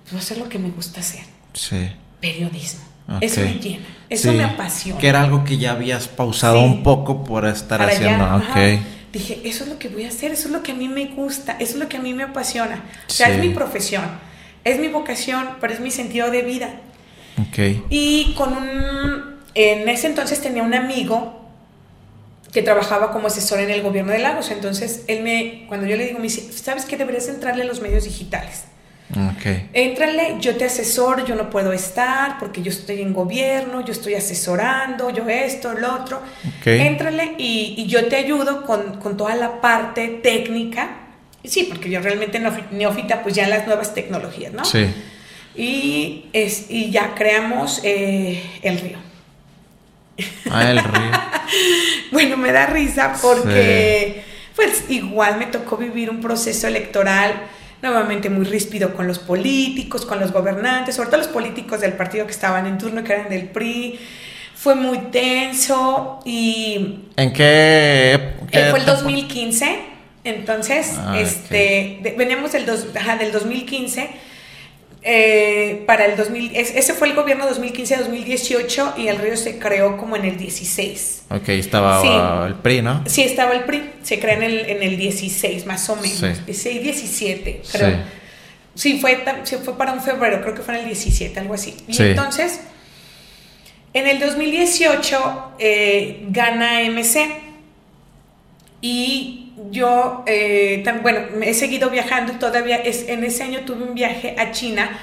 [0.03, 1.21] Pues voy a hacer lo que me gusta hacer.
[1.53, 2.81] Sí periodismo.
[3.21, 4.99] Eso me llena, eso me apasiona.
[4.99, 8.41] Que era algo que ya habías pausado un poco por estar haciendo.
[9.13, 11.05] Dije, eso es lo que voy a hacer, eso es lo que a mí me
[11.05, 12.83] gusta, eso es lo que a mí me apasiona.
[13.07, 14.03] O sea, es mi profesión,
[14.65, 16.81] es mi vocación, pero es mi sentido de vida.
[17.49, 17.83] Okay.
[17.89, 19.37] Y con un.
[19.53, 21.41] En ese entonces tenía un amigo
[22.51, 24.51] que trabajaba como asesor en el gobierno de Lagos.
[24.51, 25.65] Entonces, él me.
[25.67, 26.97] Cuando yo le digo, me dice, ¿sabes qué?
[26.97, 28.63] Deberías entrarle a los medios digitales.
[29.09, 29.69] Okay.
[29.71, 34.15] Éntrale, yo te asesoro, yo no puedo estar porque yo estoy en gobierno, yo estoy
[34.15, 36.21] asesorando, yo esto, lo otro.
[36.59, 36.81] Okay.
[36.81, 40.97] Éntrale y, yo te ayudo con, toda la parte técnica.
[41.43, 44.65] Sí, porque yo realmente neófita, pues ya en las nuevas tecnologías, ¿no?
[44.65, 44.85] Sí.
[45.57, 48.99] Y, es, y ya creamos eh, el río.
[50.51, 51.11] Ah, el río.
[52.11, 54.23] bueno, me da risa porque,
[54.55, 57.33] pues igual me tocó vivir un proceso electoral
[57.81, 62.25] nuevamente muy ríspido con los políticos, con los gobernantes, sobre todo los políticos del partido
[62.25, 63.99] que estaban en turno, que eran del PRI.
[64.55, 66.99] Fue muy tenso y...
[67.15, 68.33] ¿En qué?
[68.51, 69.79] Eh, fue el 2015,
[70.23, 74.26] entonces, ah, este, veníamos del, dos, del 2015
[75.09, 80.17] eh, para el 2000, ese fue el gobierno 2015-2018 y el río se creó como
[80.17, 81.23] en el 16.
[81.29, 83.03] Ok, estaba el PRI, ¿no?
[83.05, 86.27] Sí, estaba el PRI, se creó en el, en el 16 más o menos, sí.
[86.45, 87.99] 16, 17 creo.
[88.75, 88.99] Sí.
[88.99, 89.23] fue,
[89.63, 91.77] fue para un febrero, creo que fue en el 17, algo así.
[91.87, 92.59] Y entonces,
[93.93, 97.29] en el 2018 eh, gana MC
[98.81, 104.35] y yo, eh, bueno, he seguido viajando todavía, es, en ese año tuve un viaje
[104.37, 104.99] a China,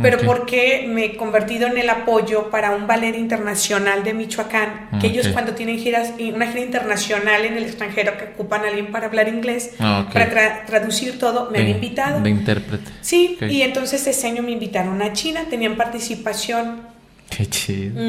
[0.00, 5.06] pero porque me he convertido en el apoyo para un ballet internacional de Michoacán, que
[5.06, 9.06] ellos cuando tienen giras, una gira internacional en el extranjero que ocupan a alguien para
[9.06, 12.20] hablar inglés, ah, para traducir todo, me han invitado.
[12.20, 12.90] De intérprete.
[13.02, 16.93] Sí, y entonces ese año me invitaron a China, tenían participación
[17.36, 18.00] Qué chido.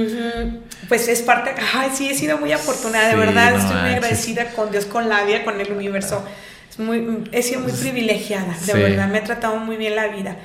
[0.88, 4.71] Pues es parte, ay, sí, he sido muy afortunada, de verdad, estoy muy agradecida con
[4.71, 6.23] Dios, con la vida, con el universo.
[6.69, 10.38] Es muy, he sido muy privilegiada, de verdad, me ha tratado muy bien la vida.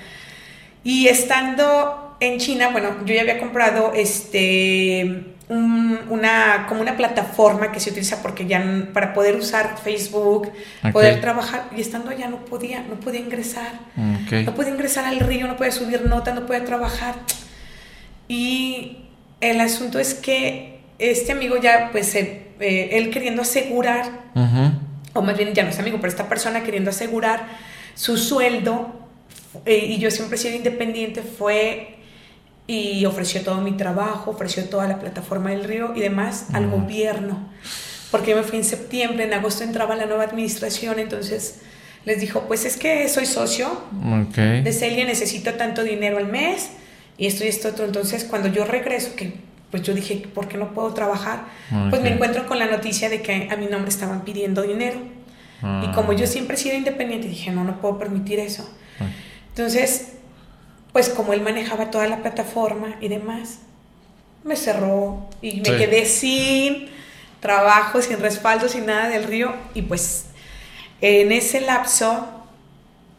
[0.83, 7.81] Y estando en China, bueno, yo ya había comprado este una como una plataforma que
[7.81, 10.53] se utiliza porque ya para poder usar Facebook,
[10.93, 13.73] poder trabajar y estando allá no podía, no podía ingresar.
[14.47, 17.17] No podía ingresar al río, no podía subir notas, no podía trabajar.
[18.31, 18.99] Y
[19.41, 24.09] el asunto es que este amigo ya, pues, eh, eh, él queriendo asegurar,
[25.15, 27.49] o más bien ya no es amigo, pero esta persona queriendo asegurar
[27.97, 28.95] su sueldo,
[29.67, 31.97] eh, y yo siempre he sido independiente, fue
[32.69, 37.51] y ofreció todo mi trabajo, ofreció toda la plataforma del río y demás al gobierno.
[38.13, 41.63] Porque yo me fui en septiembre, en agosto entraba la nueva administración, entonces
[42.05, 43.83] les dijo, pues es que soy socio
[44.63, 46.71] de Celia, necesito tanto dinero al mes
[47.21, 47.85] y esto y esto otro.
[47.85, 49.35] Entonces, cuando yo regreso, que
[49.71, 51.45] pues yo dije, ¿por qué no puedo trabajar?
[51.91, 54.99] Pues me encuentro con la noticia de que a mi nombre estaban pidiendo dinero.
[54.99, 55.93] Y ah.
[55.95, 58.69] como yo siempre he sido independiente, dije, no, no puedo permitir eso.
[59.51, 60.15] Entonces,
[60.93, 63.59] pues como él manejaba toda la plataforma y demás,
[64.43, 66.89] me cerró y me quedé sin
[67.41, 69.55] trabajo, sin respaldo, sin nada del río.
[69.75, 70.25] Y pues
[71.03, 72.40] en ese lapso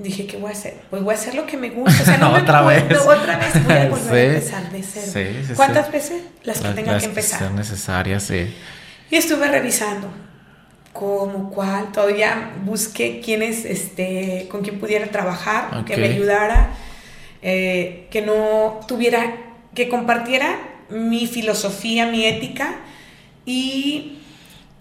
[0.02, 0.76] dije, ¿qué voy a hacer?
[0.89, 2.02] Pues voy a hacer lo que me gusta.
[2.02, 2.84] O sea, no, otra vez.
[2.84, 5.54] otra vez voy a volver a empezar de cero.
[5.56, 6.24] ¿Cuántas veces?
[6.43, 7.39] Las que tenga que empezar.
[7.39, 8.54] Que sean necesarias, sí.
[9.10, 10.10] Y estuve revisando
[10.93, 11.91] cómo, cuál.
[11.91, 16.74] Todavía busqué quiénes, este, con quién pudiera trabajar, que me ayudara,
[17.41, 19.36] eh, que no tuviera,
[19.74, 22.76] que compartiera mi filosofía, mi ética
[23.45, 24.20] y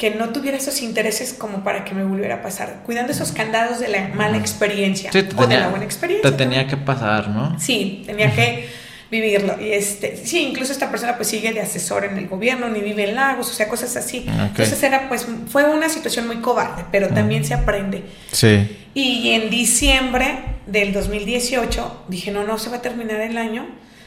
[0.00, 3.80] que no tuviera esos intereses como para que me volviera a pasar, cuidando esos candados
[3.80, 6.30] de la mala experiencia o de la buena experiencia.
[6.30, 7.60] Te tenía que pasar, ¿no?
[7.60, 8.66] Sí, tenía que
[9.10, 9.60] vivirlo.
[9.60, 13.10] Y este, sí, incluso esta persona pues sigue de asesor en el gobierno, ni vive
[13.10, 14.24] en Lagos, o sea, cosas así.
[14.26, 18.02] Entonces era pues, fue una situación muy cobarde, pero también se aprende.
[18.32, 18.78] Sí.
[18.94, 23.66] Y en diciembre del 2018 dije, no, no se va a terminar el año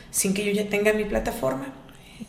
[0.09, 1.67] sin que yo ya tenga mi plataforma.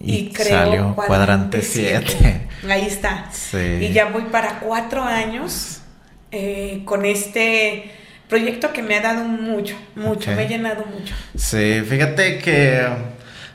[0.00, 2.43] Y, creo salió cuadrante 7.
[2.68, 3.30] Ahí está.
[3.32, 3.78] Sí.
[3.80, 5.80] Y ya voy para cuatro años
[6.30, 7.90] eh, con este
[8.28, 11.14] proyecto que me ha dado mucho, mucho, me ha llenado mucho.
[11.36, 12.86] Sí, fíjate que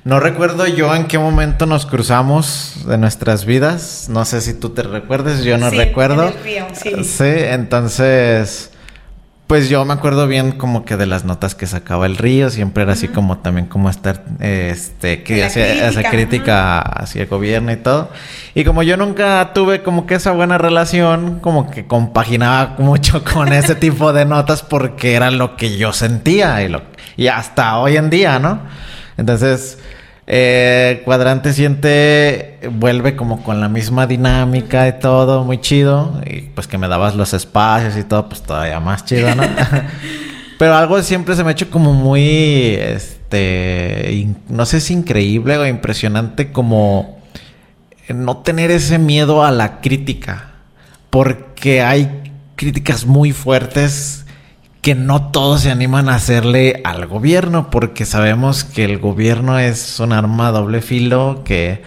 [0.03, 4.07] no recuerdo yo en qué momento nos cruzamos de nuestras vidas.
[4.09, 6.31] No sé si tú te recuerdes, yo no recuerdo.
[6.73, 7.03] sí.
[7.03, 8.68] sí, entonces
[9.49, 12.83] pues yo me acuerdo bien como que de las notas que sacaba el río, siempre
[12.83, 17.77] era así como también como estar, este, que hacía esa crítica hacia el gobierno y
[17.77, 18.11] todo.
[18.53, 23.51] Y como yo nunca tuve como que esa buena relación, como que compaginaba mucho con
[23.51, 26.83] ese tipo de notas porque era lo que yo sentía y, lo,
[27.17, 28.59] y hasta hoy en día, ¿no?
[29.17, 29.79] Entonces,
[30.31, 36.21] eh, Cuadrante siente, vuelve como con la misma dinámica y todo, muy chido.
[36.23, 39.41] Y pues que me dabas los espacios y todo, pues todavía más chido, ¿no?
[40.59, 45.65] Pero algo siempre se me ha hecho como muy, este, no sé si increíble o
[45.65, 47.17] impresionante como
[48.09, 50.51] no tener ese miedo a la crítica.
[51.09, 54.18] Porque hay críticas muy fuertes
[54.81, 59.99] que no todos se animan a hacerle al gobierno, porque sabemos que el gobierno es
[59.99, 61.83] un arma doble filo que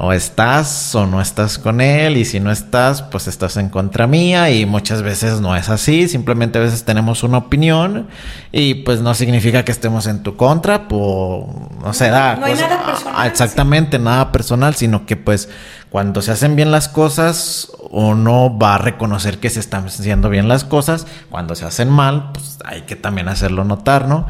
[0.00, 4.06] o estás o no estás con él y si no estás, pues estás en contra
[4.06, 8.06] mía y muchas veces no es así, simplemente a veces tenemos una opinión
[8.52, 11.44] y pues no significa que estemos en tu contra, pues
[11.82, 13.26] no sé, no, hay nada personal.
[13.26, 15.48] Exactamente, nada personal, sino que pues
[15.90, 20.46] cuando se hacen bien las cosas, uno va a reconocer que se están haciendo bien
[20.46, 21.06] las cosas.
[21.30, 24.26] Cuando se hacen mal, pues hay que también hacerlo notar, ¿no?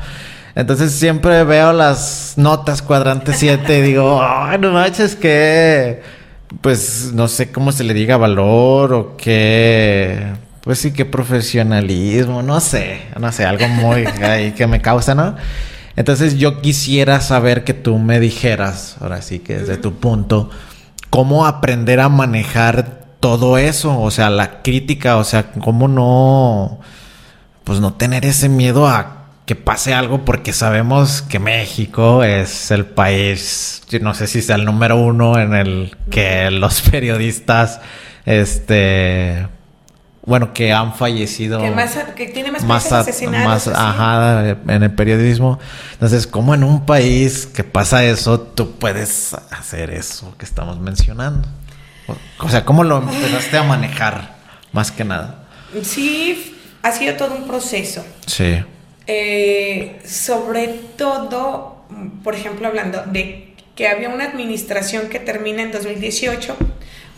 [0.55, 6.03] Entonces siempre veo las notas cuadrante 7 y digo, ay, no manches, que.
[6.63, 10.33] Pues no sé cómo se le diga valor o qué.
[10.63, 15.37] Pues sí, qué profesionalismo, no sé, no sé, algo muy ahí que me causa, ¿no?
[15.97, 20.51] Entonces yo quisiera saber que tú me dijeras, ahora sí que desde tu punto,
[21.11, 26.81] cómo aprender a manejar todo eso, o sea, la crítica, o sea, cómo no,
[27.65, 29.18] pues no tener ese miedo a
[29.49, 34.67] que pase algo porque sabemos que México es el país, no sé si sea el
[34.67, 37.81] número uno en el que los periodistas,
[38.27, 39.49] este,
[40.27, 41.63] bueno, que han fallecido.
[41.63, 43.69] Que, más, que tiene más, más asesinados.
[43.69, 45.59] Más, ajá, en el periodismo.
[45.95, 51.49] Entonces, ¿cómo en un país que pasa eso, tú puedes hacer eso que estamos mencionando?
[52.39, 54.37] O sea, ¿cómo lo empezaste a manejar?
[54.73, 55.47] Más que nada.
[55.83, 58.05] Sí, ha sido todo un proceso.
[58.27, 58.63] Sí.
[59.11, 61.83] Eh, sobre todo,
[62.23, 66.55] por ejemplo, hablando de que había una administración que termina en 2018,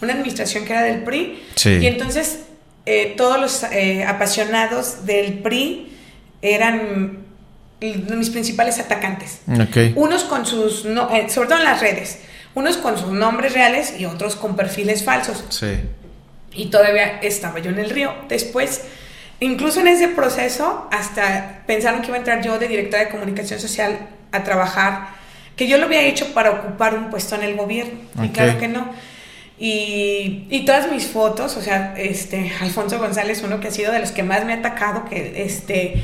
[0.00, 1.78] una administración que era del PRI, sí.
[1.80, 2.42] y entonces
[2.86, 5.92] eh, todos los eh, apasionados del PRI
[6.42, 7.24] eran
[7.80, 9.40] mis principales atacantes.
[9.96, 12.20] Unos con sus, sobre todo en las redes,
[12.54, 15.44] unos con sus nombres reales y otros con perfiles falsos.
[15.48, 15.80] Sí.
[16.52, 18.14] Y todavía estaba yo en el río.
[18.28, 18.82] Después,
[19.40, 23.58] incluso en ese proceso, hasta pensaron que iba a entrar yo de directora de comunicación
[23.58, 23.98] social
[24.32, 25.08] a trabajar,
[25.56, 27.98] que yo lo había hecho para ocupar un puesto en el gobierno.
[28.22, 28.88] Y claro que no.
[29.58, 33.98] Y, y, todas mis fotos, o sea, este, Alfonso González, uno que ha sido de
[33.98, 36.02] los que más me ha atacado, que este,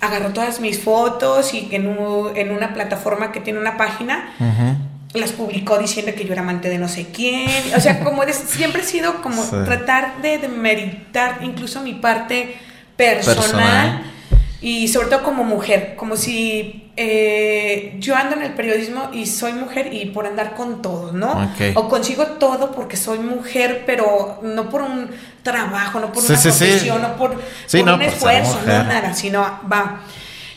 [0.00, 1.96] agarró todas mis fotos y en,
[2.34, 4.34] en una plataforma que tiene una página,
[5.14, 7.48] las publicó diciendo que yo era amante de no sé quién.
[7.74, 12.54] O sea, como siempre he sido como tratar de demeritar incluso mi parte
[13.06, 14.10] personal
[14.62, 19.54] y sobre todo como mujer, como si eh, yo ando en el periodismo y soy
[19.54, 21.50] mujer y por andar con todo, ¿no?
[21.74, 25.10] O consigo todo porque soy mujer, pero no por un
[25.42, 29.40] trabajo, no por una profesión, no por, un esfuerzo, no nada, sino
[29.70, 30.02] va.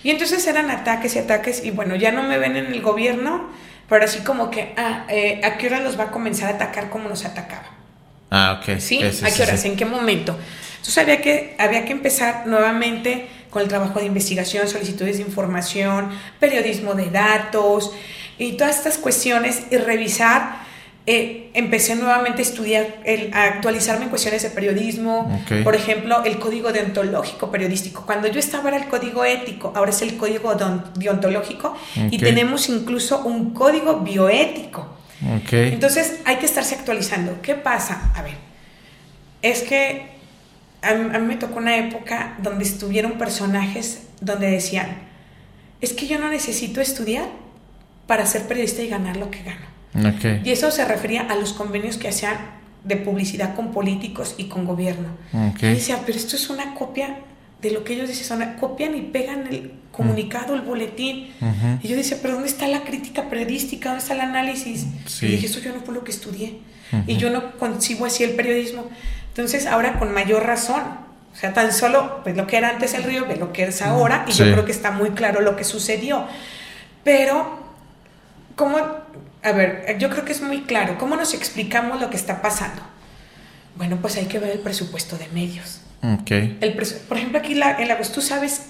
[0.04, 3.48] Y entonces eran ataques y ataques y bueno, ya no me ven en el gobierno,
[3.88, 6.90] pero así como que, ah, eh, ¿a qué hora los va a comenzar a atacar
[6.90, 7.68] como nos atacaba?
[8.30, 8.80] Ah, ok.
[8.80, 9.02] ¿Sí?
[9.02, 9.64] ¿A qué horas?
[9.64, 10.38] ¿En qué momento?
[10.84, 16.10] Entonces había que, había que empezar nuevamente con el trabajo de investigación, solicitudes de información,
[16.42, 17.94] periodismo de datos
[18.38, 20.62] y todas estas cuestiones y revisar.
[21.06, 26.38] Eh, empecé nuevamente a estudiar, el, a actualizarme en cuestiones de periodismo, por ejemplo, el
[26.38, 28.06] código deontológico periodístico.
[28.06, 30.54] Cuando yo estaba era el código ético, ahora es el código
[30.96, 31.78] deontológico
[32.12, 34.98] y tenemos incluso un código bioético.
[35.50, 37.42] Entonces hay que estarse actualizando.
[37.42, 38.12] ¿Qué pasa?
[38.16, 38.36] A ver,
[39.42, 40.13] es que
[40.84, 44.88] a mí, me tocó una época donde estuvieron personajes donde decían,
[45.82, 47.26] es que yo no necesito estudiar
[48.08, 49.74] para ser periodista y ganar lo que gano.
[50.44, 52.38] Y eso se refería a los convenios que hacían
[52.84, 55.10] de publicidad con políticos y con gobierno.
[55.62, 57.20] Y decía, pero esto es una copia
[57.62, 61.30] de lo que ellos dicen, copian y pegan el comunicado, el boletín.
[61.82, 63.90] Y yo decía, pero ¿dónde está la crítica periodística?
[63.90, 64.86] ¿Dónde está el análisis?
[65.22, 66.60] Y dije, eso yo no fue lo que estudié.
[67.08, 68.90] Y yo no consigo así el periodismo.
[69.34, 70.84] Entonces, ahora con mayor razón.
[71.34, 73.82] O sea, tan solo pues, lo que era antes el río, ve lo que es
[73.82, 76.28] ahora, y yo creo que está muy claro lo que sucedió.
[77.04, 77.60] Pero,
[78.56, 78.78] ¿cómo?
[79.42, 81.00] A ver, yo creo que es muy claro.
[81.00, 82.84] ¿Cómo nos explicamos lo que está pasando?
[83.76, 85.82] Bueno, pues hay que ver el presupuesto de medios.
[86.22, 86.60] Okay.
[86.62, 88.68] El por ejemplo, aquí la, en la ¿tú sabes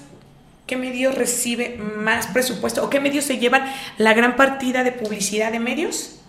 [0.66, 3.66] qué medio recibe más presupuesto o qué medios se llevan
[3.97, 6.22] la gran partida de publicidad de medios?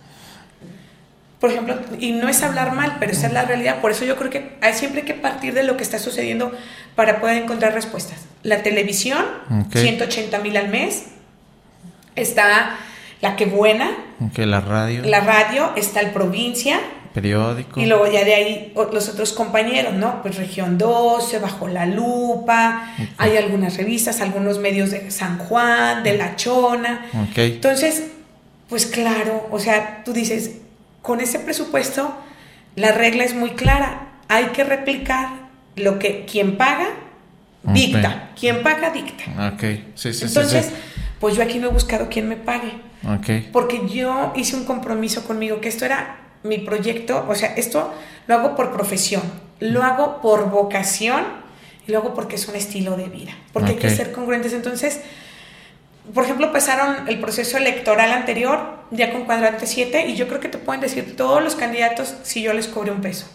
[1.45, 3.79] Por ejemplo, y no es hablar mal, pero esa es la realidad.
[3.79, 6.51] Por eso yo creo que hay, siempre hay que partir de lo que está sucediendo
[6.95, 8.21] para poder encontrar respuestas.
[8.41, 9.23] La televisión,
[9.71, 11.03] 180 mil al mes.
[12.15, 12.77] Está
[13.21, 13.91] la que buena.
[14.35, 15.03] la radio.
[15.03, 16.79] La radio, está el provincia,
[17.13, 17.79] periódico.
[17.79, 20.23] Y luego ya de ahí los otros compañeros, ¿no?
[20.23, 26.17] Pues Región 12, Bajo la Lupa, hay algunas revistas, algunos medios de San Juan, de
[26.17, 27.05] La Chona.
[27.35, 28.05] Entonces,
[28.67, 30.64] pues claro, o sea, tú dices,
[31.05, 32.15] con ese presupuesto,
[32.75, 35.29] la regla es muy clara, hay que replicar
[35.75, 36.87] lo que quien paga,
[37.61, 38.31] dicta.
[38.39, 39.53] Quien paga, dicta.
[39.53, 40.71] Ok, sí, sí, Entonces, sí,
[41.19, 42.71] pues yo aquí no he buscado quien me pague.
[43.07, 43.51] Ok.
[43.51, 47.93] Porque yo hice un compromiso conmigo que esto era mi proyecto, o sea, esto
[48.25, 49.21] lo hago por profesión,
[49.59, 51.23] lo hago por vocación
[51.87, 54.53] y lo hago porque es un estilo de vida, porque hay que ser congruentes.
[54.53, 55.01] Entonces,
[56.13, 60.49] por ejemplo, pasaron el proceso electoral anterior ya con cuadrante 7 y yo creo que
[60.49, 63.27] te pueden decir todos los candidatos si yo les cobré un peso.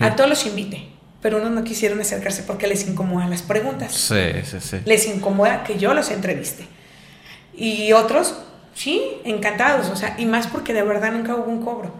[0.00, 0.88] A todos los invité,
[1.20, 3.92] pero unos no quisieron acercarse porque les incomodan las preguntas.
[3.92, 4.78] Sí, sí, sí.
[4.84, 6.66] Les incomoda que yo los entreviste.
[7.54, 8.38] Y otros,
[8.74, 11.92] sí, encantados, o sea, y más porque de verdad nunca hubo un cobro.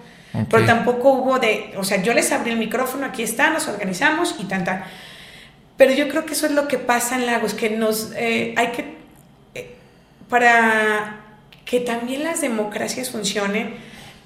[0.51, 4.37] Pero tampoco hubo de, o sea, yo les abrí el micrófono, aquí está, nos organizamos
[4.39, 4.65] y tan,
[5.77, 8.69] Pero yo creo que eso es lo que pasa en Lagos, que nos, eh, hay
[8.69, 8.98] que,
[10.29, 11.21] para
[11.65, 13.75] que también las democracias funcionen,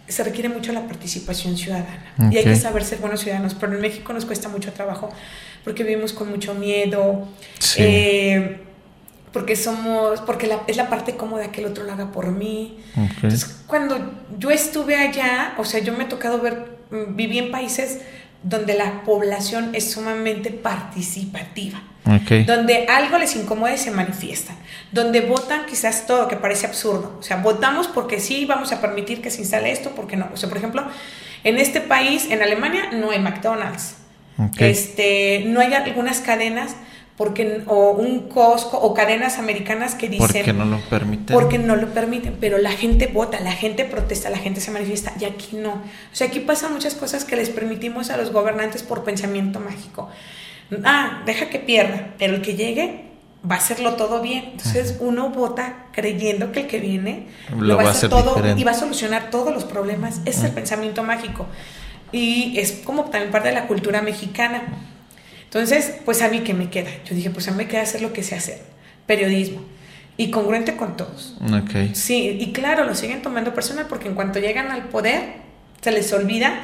[0.08, 2.14] se requiere mucho la participación ciudadana.
[2.30, 5.08] Y hay que saber ser buenos ciudadanos, pero en México nos cuesta mucho trabajo
[5.64, 7.28] porque vivimos con mucho miedo.
[7.76, 8.60] Eh,
[9.32, 12.78] porque somos, porque la, es la parte cómoda que el otro lo haga por mí.
[12.94, 17.50] Entonces, cuando yo estuve allá, o sea, yo me he tocado ver, mm, viví en
[17.50, 18.00] países
[18.42, 21.82] donde la población es sumamente participativa,
[22.46, 24.56] donde algo les incomoda y se manifiestan,
[24.90, 29.22] donde votan quizás todo, que parece absurdo, o sea, votamos porque sí, vamos a permitir
[29.22, 30.28] que se instale esto, porque no.
[30.34, 30.84] O sea, por ejemplo,
[31.44, 33.96] en este país, en Alemania, no hay McDonald's,
[34.58, 36.74] este, no hay algunas cadenas
[37.16, 41.34] porque o un Costco o cadenas americanas que dicen porque no lo permiten.
[41.34, 45.12] porque no lo permiten pero la gente vota la gente protesta la gente se manifiesta
[45.20, 45.72] y aquí no.
[45.72, 50.08] O sea aquí pasan muchas cosas que les permitimos a los gobernantes por pensamiento mágico.
[50.84, 53.12] Ah deja que pierda pero el que llegue
[53.48, 54.44] va a hacerlo todo bien.
[54.52, 58.70] Entonces uno vota creyendo que el que viene lo, va a hacer todo y va
[58.70, 60.20] a solucionar todos los problemas.
[60.24, 61.46] Es el pensamiento mágico.
[62.10, 64.62] Y es como también parte de la cultura mexicana
[65.52, 66.88] entonces, pues a mí que me queda.
[67.04, 68.62] Yo dije, pues a mí me queda hacer lo que sé hacer,
[69.06, 69.60] periodismo.
[70.16, 71.36] Y congruente con todos.
[71.64, 71.94] Okay.
[71.94, 75.22] Sí, y claro, lo siguen tomando personal porque en cuanto llegan al poder,
[75.82, 76.58] se les olvida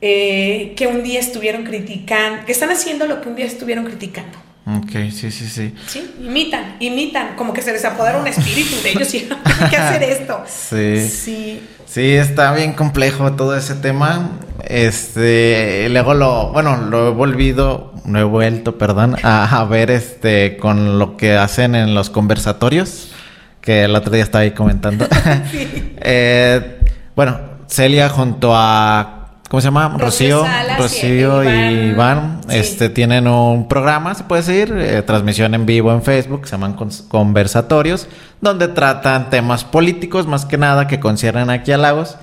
[0.00, 4.38] eh, que un día estuvieron criticando, que están haciendo lo que un día estuvieron criticando.
[4.66, 5.74] Ok, sí, sí, sí.
[5.86, 9.76] Sí, imitan, imitan, como que se les apodera un espíritu de ellos y tienen que
[9.76, 10.42] hacer esto.
[10.48, 11.06] Sí.
[11.06, 11.62] Sí.
[11.86, 14.38] Sí, está bien complejo todo ese tema.
[14.64, 20.98] Este, luego lo, bueno, lo he volvido, no he vuelto, perdón, a, ver este con
[20.98, 23.12] lo que hacen en los conversatorios,
[23.60, 25.06] que el otro día estaba ahí comentando.
[26.00, 26.78] Eh,
[27.16, 29.96] bueno, Celia junto a ¿Cómo se llama?
[29.96, 30.44] Rocío,
[30.76, 36.02] Rocío, y Iván, este tienen un programa, se puede decir, eh, transmisión en vivo en
[36.02, 36.76] Facebook, se llaman
[37.08, 38.08] conversatorios,
[38.42, 42.18] donde tratan temas políticos más que nada que conciernen aquí a Lagos.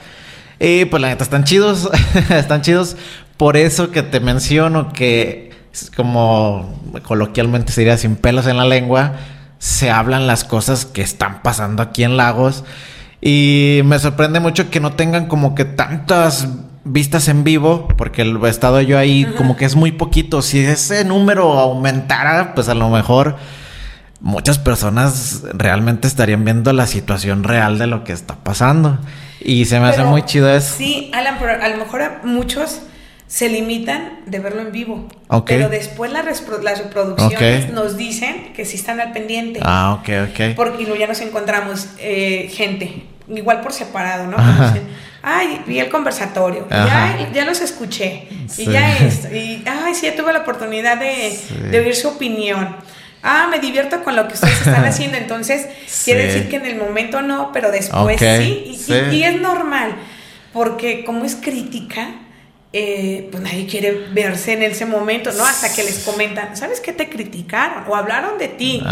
[0.60, 1.90] Y pues la neta están chidos,
[2.30, 2.96] están chidos.
[3.38, 5.52] Por eso que te menciono que
[5.96, 9.14] como coloquialmente se diría sin pelos en la lengua,
[9.60, 12.64] se hablan las cosas que están pasando aquí en Lagos.
[13.22, 16.48] Y me sorprende mucho que no tengan como que tantas
[16.84, 20.42] vistas en vivo, porque el estado yo ahí como que es muy poquito.
[20.42, 23.38] Si ese número aumentara, pues a lo mejor
[24.22, 29.00] muchas personas realmente estarían viendo la situación real de lo que está pasando.
[29.46, 30.76] Y se me hace muy chido eso.
[30.76, 32.82] Sí, Alan, pero a lo mejor muchos
[33.28, 35.08] se limitan de verlo en vivo.
[35.46, 36.26] Pero después las,
[36.64, 39.60] las reproducciones nos dicen que sí están al pendiente.
[39.64, 40.56] Ah, ok, ok.
[40.56, 44.38] Porque ya nos encontramos eh, gente, igual por separado, ¿no?
[45.22, 48.28] ay, vi el conversatorio, ya, ya, los escuché,
[48.60, 51.36] y ya esto, y ay, sí, tuve la oportunidad de,
[51.72, 52.76] de oír su opinión
[53.26, 55.18] ah, me divierto con lo que ustedes están haciendo.
[55.18, 55.68] Entonces,
[56.06, 58.80] quiere decir que en el momento no, pero después sí.
[59.12, 59.96] Y, es normal,
[60.54, 62.08] porque como es crítica,
[62.72, 65.46] eh, pues nadie quiere verse en ese momento, ¿no?
[65.46, 67.86] Hasta que les comentan, ¿sabes qué te criticaron?
[67.88, 68.84] O hablaron de ti,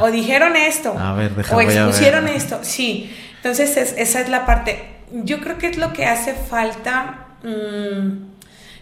[0.00, 2.60] o dijeron esto, o expusieron esto.
[2.62, 4.88] Sí, entonces esa es la parte.
[5.12, 7.26] Yo creo que es lo que hace falta.
[7.42, 8.32] Mm,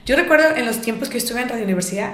[0.06, 2.12] yo recuerdo en los tiempos que estuve en Radio Universidad,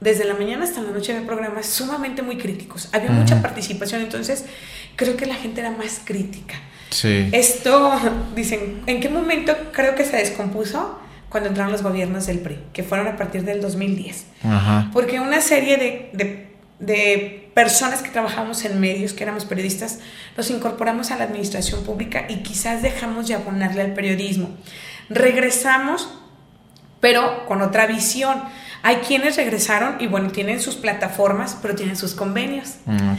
[0.00, 2.88] desde la mañana hasta la noche había programas sumamente muy críticos.
[2.92, 4.44] Había mucha participación, entonces
[4.96, 6.56] creo que la gente era más crítica.
[6.90, 7.30] Sí.
[7.30, 7.30] De
[8.34, 10.98] dicen, ¿en qué momento creo que se descompuso?
[11.28, 14.26] Cuando entraron los gobiernos del PRI, que fueron a partir del 2010.
[14.42, 14.90] Ajá.
[14.92, 16.48] Porque una serie de, de,
[16.80, 20.00] de personas que trabajamos en medios, que éramos periodistas,
[20.36, 24.50] nos incorporamos a la administración pública y quizás dejamos de abonarle al periodismo.
[25.08, 26.08] Regresamos,
[27.00, 28.42] pero con otra visión
[28.82, 32.76] hay quienes regresaron y bueno, tienen sus plataformas, pero tienen sus convenios.
[32.86, 33.12] Mm,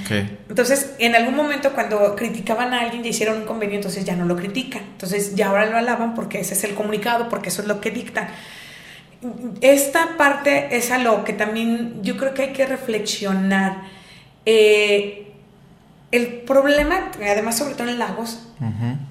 [0.50, 4.26] entonces, en algún momento cuando criticaban a alguien y hicieron un convenio, entonces ya no
[4.26, 4.82] lo critican.
[4.94, 7.92] Entonces ya ahora lo alaban porque ese es el comunicado, porque eso es lo que
[7.92, 8.30] dictan.
[9.62, 13.84] Esta parte es a lo que también yo creo que hay que reflexionar.
[14.48, 15.32] Eh,
[16.12, 18.48] el problema, además sobre todo en Lagos,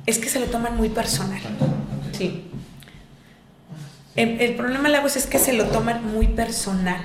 [0.07, 1.40] es que se lo toman muy personal.
[2.12, 2.44] Sí.
[4.23, 7.01] El, problema de Lagos es que se lo toman muy personal.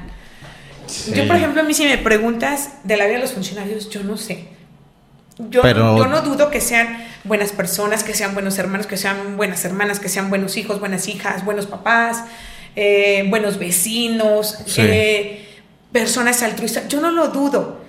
[1.14, 4.04] Yo, por ejemplo, a mí si me preguntas de la vida de los funcionarios, yo
[4.04, 4.46] no sé.
[5.38, 9.66] Yo, yo no dudo que sean buenas personas, que sean buenos hermanos, que sean buenas
[9.66, 12.24] hermanas, que sean buenos hijos, buenas hijas, buenos papás,
[12.76, 15.46] eh, buenos vecinos, eh,
[15.92, 16.88] personas altruistas.
[16.88, 17.84] Yo no lo dudo.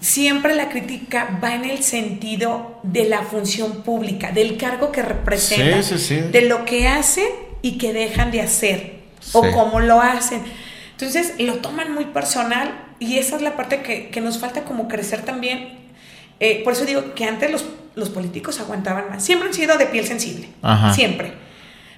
[0.00, 5.80] Siempre la crítica va en el sentido de la función pública, del cargo que representa,
[6.30, 9.00] de lo que hace y que dejan de hacer
[9.32, 10.42] o cómo lo hacen.
[10.92, 15.22] Entonces lo toman muy personal y esa es la parte que, nos falta como crecer
[15.22, 15.68] también.
[16.40, 19.24] Eh, por eso digo que antes los, los, políticos aguantaban más.
[19.24, 20.48] Siempre han sido de piel sensible.
[20.94, 21.34] Siempre.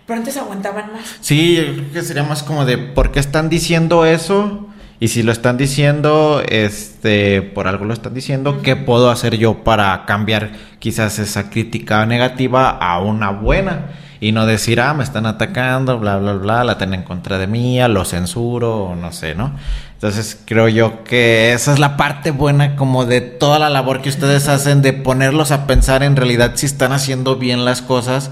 [0.06, 1.18] Pero antes aguantaban más.
[1.20, 4.68] Sí, yo creo que sería más como de por qué están diciendo eso.
[5.00, 9.62] Y si lo están diciendo, este, por algo lo están diciendo, ¿qué puedo hacer yo
[9.62, 10.50] para cambiar
[10.80, 13.90] quizás esa crítica negativa a una buena?
[14.20, 17.46] Y no decir, ah, me están atacando, bla, bla, bla, la tienen en contra de
[17.46, 19.52] mí, lo censuro, no sé, ¿no?
[19.94, 24.08] Entonces creo yo que esa es la parte buena como de toda la labor que
[24.08, 28.30] ustedes hacen de ponerlos a pensar en realidad si están haciendo bien las cosas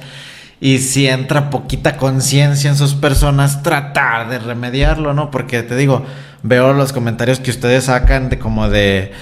[0.61, 5.30] y si entra poquita conciencia en sus personas, tratar de remediarlo, ¿no?
[5.30, 6.05] Porque te digo,
[6.43, 9.12] veo los comentarios que ustedes sacan de como de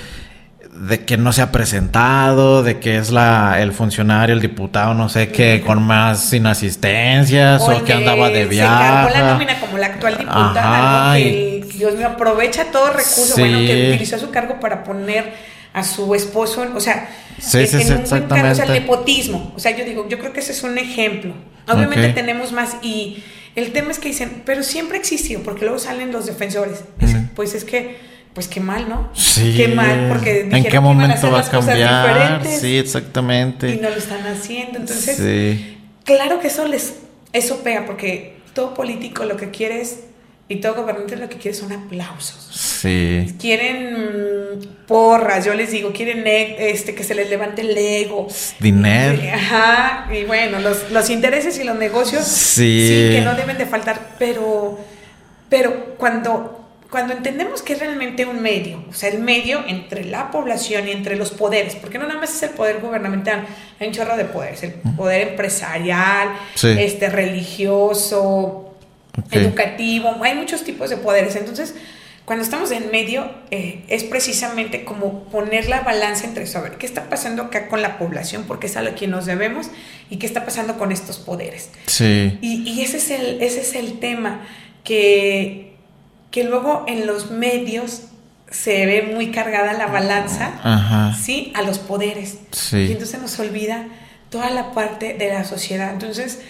[0.75, 5.09] de que no se ha presentado, de que es la el funcionario, el diputado, no
[5.09, 9.13] sé qué, con más inasistencias o, que andaba de viaje.
[9.13, 13.91] Se la nómina como la actual diputada, que Dios mío aprovecha todo recurso bueno que
[13.91, 15.33] utilizó su cargo para poner
[15.73, 17.09] a su esposo, o sea,
[17.39, 18.51] sí, sí, en un exactamente.
[18.51, 19.53] o sea, el nepotismo.
[19.57, 21.35] O sea, yo digo, yo creo que ese es un ejemplo.
[21.69, 23.23] Obviamente tenemos más y
[23.57, 26.85] el tema es que dicen, pero siempre existió, porque luego salen los defensores.
[27.35, 29.09] Pues es que pues qué mal, ¿no?
[29.15, 29.55] Sí.
[29.57, 32.45] Qué mal, porque ¿En qué momento va a cambiar?
[32.45, 33.71] Sí, exactamente.
[33.71, 34.81] Y no lo están haciendo.
[34.81, 35.79] Entonces, sí.
[36.05, 36.95] claro que eso les
[37.33, 40.01] eso pega, porque todo político lo que quiere es,
[40.49, 42.49] y todo gobernante lo que quiere son aplausos.
[42.81, 43.35] Sí.
[43.41, 48.29] Quieren mm, porras, yo les digo, quieren e, este que se les levante el ego.
[48.61, 49.23] Dinero.
[49.33, 52.87] Ajá, y bueno, los, los intereses y los negocios sí.
[52.89, 54.79] sí que no deben de faltar, pero
[55.49, 56.64] pero cuando
[56.95, 60.93] cuando entendemos que es realmente un medio, o sea, el medio entre la población y
[60.93, 63.47] entre los poderes, porque no nada más es el poder gubernamental,
[63.81, 68.77] hay un chorro de poderes, el poder empresarial, este religioso,
[69.33, 71.35] educativo, hay muchos tipos de poderes.
[71.35, 71.75] Entonces,
[72.25, 77.11] cuando estamos en medio, eh, es precisamente como poner la balanza entre saber qué está
[77.11, 79.67] pasando acá con la población, porque es a lo que nos debemos,
[80.11, 81.71] y qué está pasando con estos poderes.
[81.87, 82.39] Sí.
[82.41, 84.47] Y, y ese, es el, ese es el tema
[84.85, 85.74] que
[86.35, 88.07] que luego en los medios
[88.51, 91.53] se ve muy cargada la balanza, ¿sí?
[91.55, 92.39] A los poderes.
[92.73, 93.87] Y entonces nos olvida
[94.31, 95.93] toda la parte de la sociedad.
[95.93, 96.41] Entonces,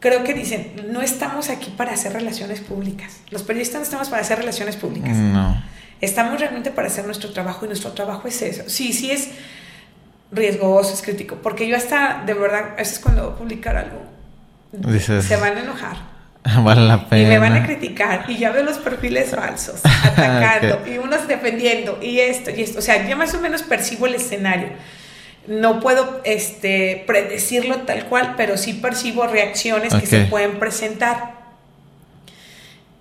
[0.00, 3.18] creo que dicen, no estamos aquí para hacer relaciones públicas.
[3.30, 5.16] Los periodistas no estamos para hacer relaciones públicas.
[5.16, 5.62] No.
[6.00, 8.64] Estamos realmente para hacer nuestro trabajo y nuestro trabajo es eso.
[8.66, 9.28] Sí, sí es
[10.32, 14.02] riesgoso, es crítico, porque yo hasta, de verdad, a veces cuando voy a publicar algo,
[15.00, 16.07] se van a enojar.
[16.62, 17.22] Vale la pena.
[17.22, 18.24] Y me van a criticar.
[18.28, 22.78] Y ya veo los perfiles falsos, atacando, y unos defendiendo, y esto, y esto.
[22.78, 24.68] O sea, yo más o menos percibo el escenario.
[25.46, 31.38] No puedo este, predecirlo tal cual, pero sí percibo reacciones que se pueden presentar.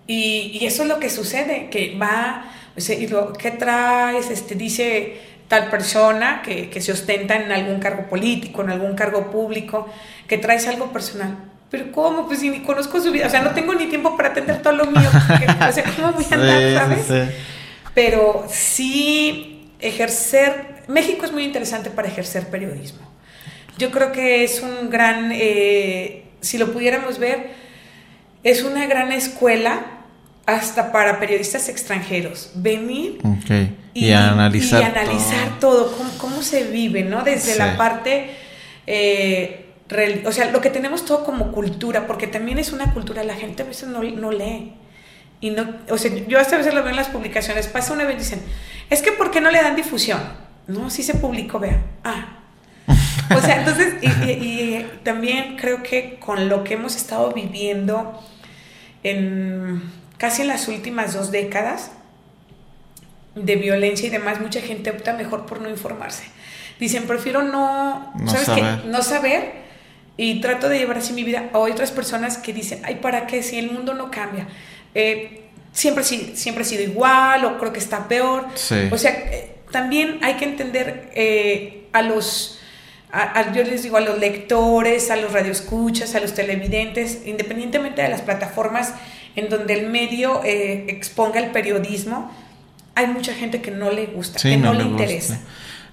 [0.08, 2.46] Y, y, eso es lo que sucede, que va,
[2.78, 5.20] o sea, y lo que traes, este, dice
[5.50, 9.90] tal persona que, que se ostenta en algún cargo político, en algún cargo público,
[10.30, 11.36] que traes algo personal.
[11.70, 12.28] Pero ¿cómo?
[12.28, 14.74] Pues si ni conozco su vida, o sea, no tengo ni tiempo para atender todo
[14.74, 15.10] lo mío.
[15.10, 17.30] o sea, ¿cómo voy a andar, sabes?
[17.94, 23.08] Pero sí ejercer, México es muy interesante para ejercer periodismo.
[23.78, 27.52] Yo creo que es un gran, eh, si lo pudiéramos ver,
[28.44, 29.86] es una gran escuela
[30.46, 32.52] hasta para periodistas extranjeros.
[32.56, 33.20] Venir
[33.94, 37.24] y, analizar, y analizar todo, cómo, se vive, ¿no?
[37.24, 38.32] Desde la parte,
[38.88, 39.67] eh,
[40.26, 43.64] o sea, lo que tenemos todo como cultura, porque también es una cultura, la gente
[43.64, 44.74] a veces no, no lee.
[45.40, 48.04] Y no, o sea, yo hasta a veces lo veo en las publicaciones, pasa una
[48.04, 48.42] vez y dicen,
[48.90, 50.20] es que ¿por qué no le dan difusión?
[50.68, 51.82] No, sí se publicó, vea.
[52.04, 52.40] Ah.
[53.36, 58.22] O sea, entonces, y también creo que con lo que hemos estado viviendo
[59.04, 59.82] en
[60.18, 61.92] casi en las últimas dos décadas
[63.36, 66.24] de violencia y demás, mucha gente opta mejor por no informarse.
[66.80, 68.82] Dicen, prefiero no, ¿sabes saber.
[68.82, 68.88] Qué?
[68.88, 69.67] No saber
[70.18, 73.44] y trato de llevar así mi vida a otras personas que dicen, ay, ¿para qué?
[73.44, 74.48] Si el mundo no cambia.
[74.96, 78.46] Eh, siempre, siempre ha sido igual o creo que está peor.
[78.92, 82.60] O sea, eh, también hay que entender eh, a los...
[83.54, 88.22] yo les digo a los lectores, a los radioescuchas, a los televidentes, independientemente de las
[88.22, 88.96] plataformas
[89.36, 92.32] en donde el medio exponga el periodismo,
[92.96, 95.40] hay mucha gente que no le gusta, que no, le, interesa.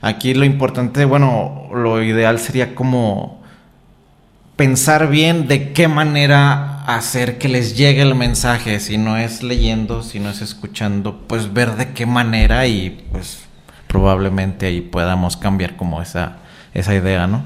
[0.00, 3.43] Aquí lo importante, bueno, lo ideal sería como
[4.56, 10.02] pensar bien de qué manera hacer que les llegue el mensaje, si no es leyendo,
[10.02, 13.40] si no es escuchando, pues ver de qué manera y pues
[13.88, 16.36] probablemente ahí podamos cambiar como esa,
[16.72, 17.42] esa idea, ¿no?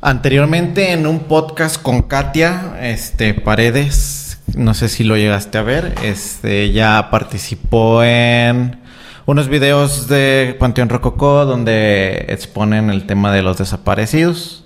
[0.00, 5.94] Anteriormente en un podcast con Katia este, Paredes, no sé si lo llegaste a ver.
[6.02, 8.78] Este, ya participó en
[9.26, 14.63] unos videos de Panteón Rococó donde exponen el tema de los desaparecidos.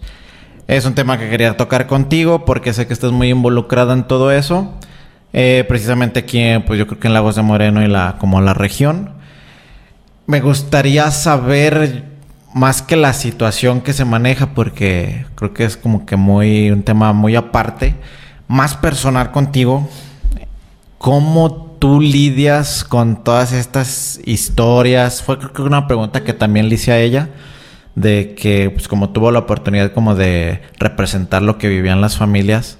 [0.69, 4.31] Es un tema que quería tocar contigo porque sé que estás muy involucrada en todo
[4.31, 4.75] eso.
[5.33, 8.55] Eh, precisamente aquí, pues yo creo que en Lagos de Moreno y la, como la
[8.55, 9.11] región.
[10.27, 12.05] Me gustaría saber
[12.55, 16.83] más que la situación que se maneja porque creo que es como que muy un
[16.83, 17.95] tema muy aparte
[18.49, 19.89] más personal contigo,
[20.97, 25.23] ¿cómo tú lidias con todas estas historias?
[25.23, 27.29] Fue una pregunta que también le hice a ella,
[28.01, 32.79] de que pues como tuvo la oportunidad como de representar lo que vivían las familias,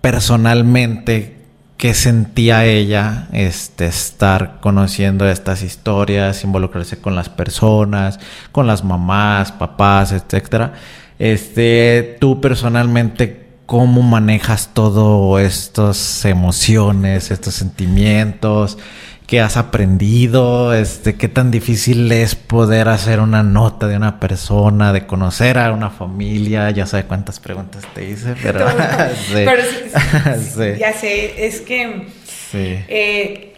[0.00, 1.36] personalmente,
[1.76, 8.20] ¿qué sentía ella este, estar conociendo estas historias, involucrarse con las personas,
[8.52, 10.74] con las mamás, papás, etcétera?
[11.18, 18.78] Este, tú personalmente, cómo manejas todo estas emociones, estos sentimientos,
[19.26, 24.92] qué has aprendido, este, qué tan difícil es poder hacer una nota de una persona,
[24.92, 28.66] de conocer a una familia, ya sé cuántas preguntas te hice, pero,
[30.78, 32.08] ya sé, es que
[32.52, 33.54] eh,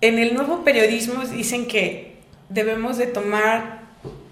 [0.00, 3.82] en el nuevo periodismo dicen que debemos de tomar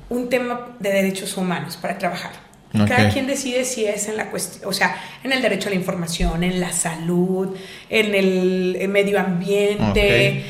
[0.09, 2.42] un tema de derechos humanos para trabajar.
[2.73, 5.77] Cada quien decide si es en la cuestión, o sea, en el derecho a la
[5.77, 7.55] información, en la salud,
[7.91, 10.45] en el, medio ambiente,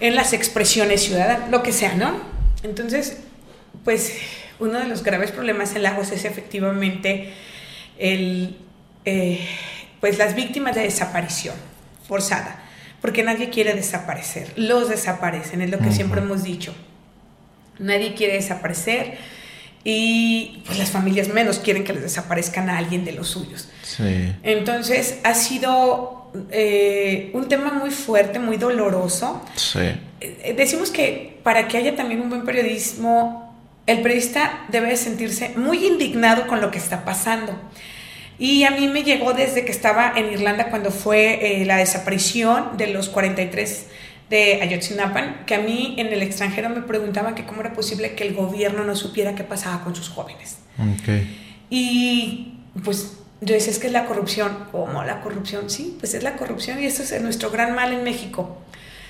[0.00, 2.18] en las expresiones ciudadanas, lo que sea, ¿no?
[2.62, 3.18] Entonces,
[3.84, 4.14] pues
[4.58, 7.34] uno de los graves problemas en Lagos es efectivamente
[7.98, 8.56] el,
[9.04, 9.46] eh,
[10.00, 11.54] pues las víctimas de desaparición
[12.08, 12.62] forzada,
[13.02, 16.74] porque nadie quiere desaparecer, los desaparecen, es lo que siempre hemos dicho.
[17.78, 19.18] Nadie quiere desaparecer
[19.88, 23.68] y pues, las familias menos quieren que les desaparezcan a alguien de los suyos.
[24.42, 29.40] Entonces ha sido eh, un tema muy fuerte, muy doloroso.
[30.20, 33.56] Eh, decimos que para que haya también un buen periodismo,
[33.86, 37.56] el periodista debe sentirse muy indignado con lo que está pasando.
[38.40, 42.76] Y a mí me llegó desde que estaba en Irlanda cuando fue eh, la desaparición
[42.76, 43.86] de los 43
[44.30, 48.26] de Ayotzinapan, que a mí en el extranjero me preguntaban que cómo era posible que
[48.26, 50.58] el gobierno no supiera qué pasaba con sus jóvenes.
[51.70, 54.66] Y pues yo decía, es que es la corrupción.
[54.72, 55.70] ¿Cómo la corrupción?
[55.70, 58.58] Sí, pues es la corrupción y eso es nuestro gran mal en México.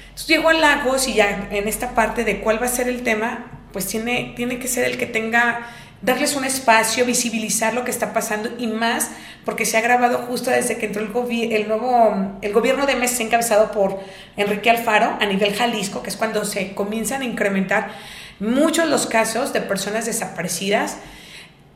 [0.08, 3.02] Entonces llego a Lagos y ya en esta parte de cuál va a ser el
[3.02, 5.66] tema, pues tiene, tiene que ser el que tenga
[6.02, 9.10] darles un espacio, visibilizar lo que está pasando y más
[9.44, 13.22] porque se ha grabado justo desde que entró el, el nuevo el gobierno de México
[13.22, 14.00] encabezado por
[14.36, 17.90] Enrique Alfaro a nivel Jalisco, que es cuando se comienzan a incrementar
[18.40, 20.98] muchos los casos de personas desaparecidas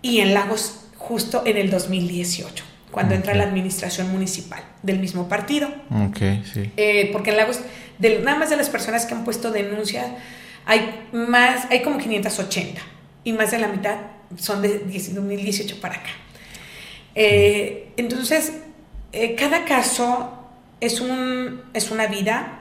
[0.02, 5.68] y en Lagos justo en el 2018 cuando entra la administración municipal del mismo partido.
[6.08, 6.18] Ok,
[6.52, 6.72] sí.
[6.76, 7.60] Eh, porque en Lagos,
[7.98, 10.16] de, nada más de las personas que han puesto denuncia,
[10.66, 12.82] hay más, hay como 580
[13.24, 13.96] y más de la mitad
[14.36, 16.10] son de 2018 para acá.
[17.14, 18.52] Eh, entonces,
[19.12, 20.38] eh, cada caso
[20.80, 22.60] es, un, es una vida,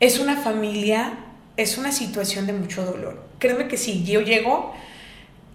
[0.00, 1.12] es una familia,
[1.56, 3.28] es una situación de mucho dolor.
[3.38, 4.74] Créeme que si yo llego,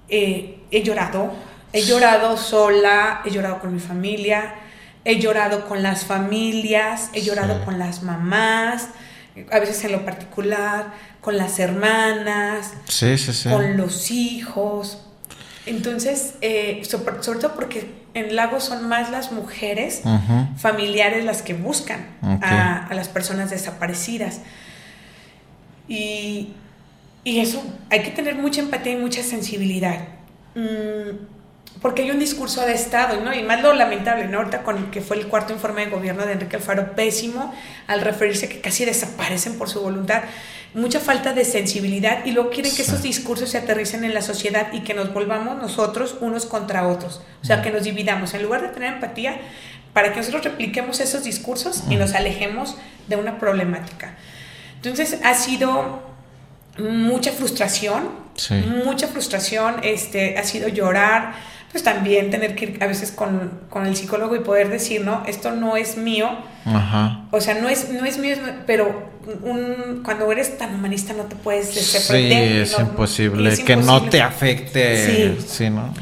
[0.08, 1.34] eh, he llorado,
[1.74, 4.56] he llorado sola, he llorado con mi familia,
[5.04, 8.90] he llorado con las familias, he llorado con las mamás,
[9.52, 12.74] a veces en lo particular, con las hermanas,
[13.50, 15.02] con los hijos.
[15.66, 20.02] Entonces, eh, sobre, todo porque en Lagos son más las mujeres
[20.58, 24.42] familiares las que buscan a, las personas desaparecidas.
[25.88, 26.54] Y,
[27.26, 30.00] eso, hay que tener mucha empatía y mucha sensibilidad.
[30.54, 31.35] Mm,
[31.82, 33.34] porque hay un discurso de Estado, ¿no?
[33.34, 34.40] Y más lo lamentable, ¿no?
[34.40, 37.54] Ahorita con que fue el cuarto informe de gobierno de Enrique Alfaro, pésimo,
[37.88, 40.24] al referirse a que casi desaparecen por su voluntad,
[40.74, 44.74] mucha falta de sensibilidad y luego quieren que esos discursos se aterricen en la sociedad
[44.74, 48.62] y que nos volvamos nosotros unos contra otros, o sea, que nos dividamos, en lugar
[48.62, 49.40] de tener empatía,
[49.94, 52.76] para que nosotros repliquemos esos discursos y nos alejemos
[53.08, 54.16] de una problemática.
[54.76, 56.04] Entonces, ha sido
[56.78, 58.10] mucha frustración,
[58.84, 61.36] mucha frustración, este, ha sido llorar,
[61.76, 65.26] pues también tener que ir a veces con, con, el psicólogo y poder decir, no,
[65.28, 66.30] esto no es mío.
[66.64, 67.26] Ajá.
[67.32, 69.10] O sea, no es, no es mío, pero
[69.44, 72.66] un, cuando eres tan humanista no te puedes desprender.
[72.66, 75.36] Sí, es, imposible, que no te afecte.
[75.46, 75.70] Sí.
[75.70, 75.94] ¿no?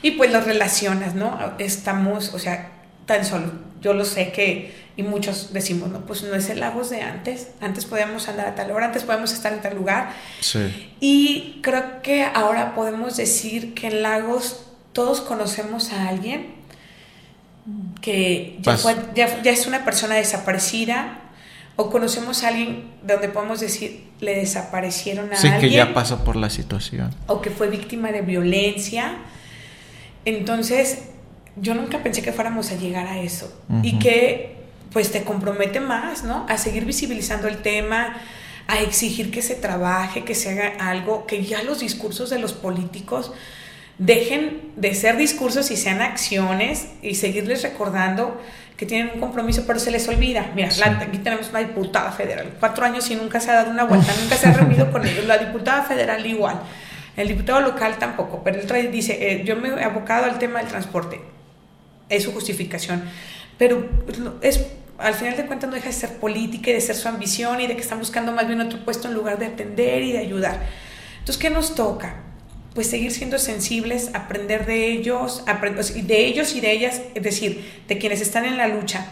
[0.00, 1.38] Y pues lo relacionas, ¿no?
[1.58, 2.70] Estamos, o sea,
[3.04, 3.52] tan solo,
[3.82, 7.48] yo lo sé que, y muchos decimos, no, pues no es el Lagos de antes,
[7.60, 10.14] antes podíamos andar a tal hora, antes podíamos estar en tal lugar.
[10.40, 10.94] Sí.
[10.98, 16.54] Y creo que ahora podemos decir que en Lagos todos conocemos a alguien
[18.00, 18.76] que ya,
[19.14, 21.18] ya, es una persona desaparecida
[21.76, 25.54] o conocemos a alguien donde podemos decir le desaparecieron a alguien.
[25.54, 27.14] Sí, que ya pasó por la situación.
[27.26, 29.16] O que fue víctima de violencia.
[30.24, 31.04] Entonces,
[31.56, 33.52] yo nunca pensé que fuéramos a llegar a eso.
[33.82, 34.56] Y que
[34.92, 36.44] pues te compromete más, ¿no?
[36.48, 38.16] A seguir visibilizando el tema,
[38.66, 42.52] a exigir que se trabaje, que se haga algo, que ya los discursos de los
[42.52, 43.32] políticos
[44.00, 48.40] dejen de ser discursos y sean acciones y seguirles recordando
[48.78, 50.52] que tienen un compromiso, pero se les olvida.
[50.54, 50.70] Mira,
[51.00, 54.36] aquí tenemos una diputada federal, cuatro años y nunca se ha dado una vuelta, nunca
[54.36, 55.26] se ha reunido con ellos.
[55.26, 56.60] La diputada federal igual,
[57.14, 60.68] el diputado local tampoco, pero él dice, eh, yo me he abocado al tema del
[60.68, 61.20] transporte,
[62.08, 63.04] es su justificación,
[63.58, 63.86] pero
[64.40, 67.60] es al final de cuentas no deja de ser política y de ser su ambición
[67.60, 70.18] y de que están buscando más bien otro puesto en lugar de atender y de
[70.18, 70.58] ayudar.
[71.18, 72.29] Entonces, ¿qué nos toca?
[72.74, 75.44] Pues seguir siendo sensibles, aprender de ellos,
[75.94, 79.06] de ellos y de ellas, es decir, de quienes están en la lucha,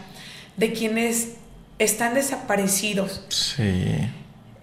[0.55, 1.33] de quienes
[1.77, 3.55] están desaparecidos,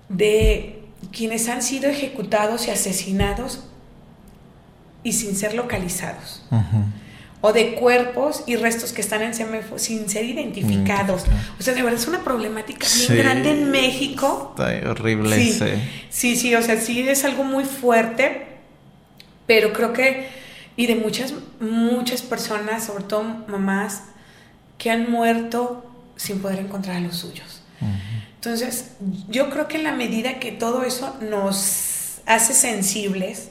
[0.08, 0.82] de
[1.12, 3.64] quienes han sido ejecutados y asesinados
[5.02, 6.42] y sin ser localizados.
[7.42, 11.24] O de cuerpos y restos que están en CEMEFO sin ser identificados.
[11.60, 14.54] O sea, de verdad es una problemática bien grande en México.
[14.58, 15.36] Está horrible.
[15.36, 15.60] Sí,
[16.08, 18.55] sí, sí, o sea, sí es algo muy fuerte
[19.46, 20.28] pero creo que,
[20.76, 24.02] y de muchas, muchas personas, sobre todo mamás,
[24.78, 25.84] que han muerto
[26.16, 27.62] sin poder encontrar a los suyos.
[28.34, 28.92] Entonces,
[29.28, 33.48] yo creo que en la medida que todo eso nos hace sensibles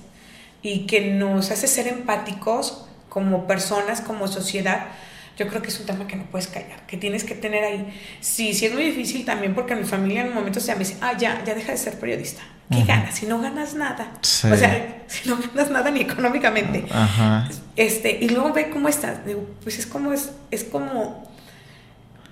[0.61, 4.87] y que nos hace ser empáticos como personas, como sociedad,
[5.37, 7.93] yo creo que es un tema que no puedes callar, que tienes que tener ahí.
[8.21, 10.97] Sí, sí es muy difícil también porque mi familia en un momento se me dice,
[11.01, 12.41] ah, ya, ya deja de ser periodista.
[12.71, 13.15] ¿Qué ganas?
[13.15, 14.11] Si no ganas nada.
[14.21, 16.85] O sea, si no ganas nada ni económicamente.
[16.91, 17.47] Ajá.
[17.75, 19.25] Este, y luego ve cómo estás.
[19.25, 21.29] Digo, pues es como, es, es como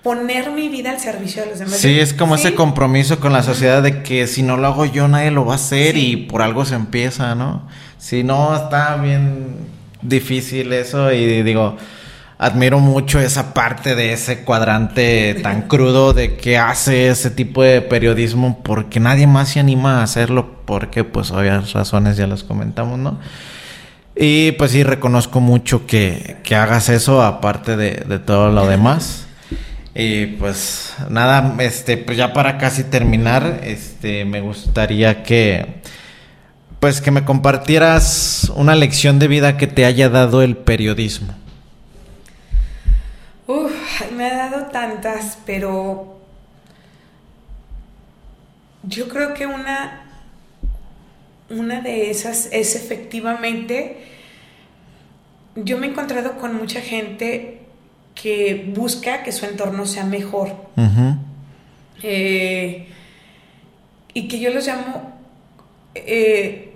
[0.02, 1.76] poner mi vida al servicio de los demás.
[1.76, 5.08] Sí, es como ese compromiso con la sociedad de que si no lo hago yo,
[5.08, 7.68] nadie lo va a hacer y por algo se empieza, ¿no?
[7.98, 9.56] Si no, está bien
[10.02, 11.76] difícil eso y digo
[12.44, 17.80] admiro mucho esa parte de ese cuadrante tan crudo de que hace ese tipo de
[17.80, 22.98] periodismo porque nadie más se anima a hacerlo porque pues obvias razones ya las comentamos,
[22.98, 23.18] ¿no?
[24.14, 29.26] Y pues sí reconozco mucho que, que hagas eso aparte de, de, todo lo demás.
[29.94, 35.80] Y pues nada, este, pues ya para casi terminar, este, me gustaría que
[36.78, 41.32] pues que me compartieras una lección de vida que te haya dado el periodismo.
[43.46, 43.72] Uf,
[44.16, 46.18] me ha dado tantas, pero
[48.82, 50.02] yo creo que una,
[51.48, 53.98] una de esas es efectivamente,
[55.54, 57.60] yo me he encontrado con mucha gente
[58.20, 60.52] que busca que su entorno sea mejor.
[62.02, 62.88] Eh,
[64.12, 65.12] y que yo los llamo
[65.94, 66.74] eh,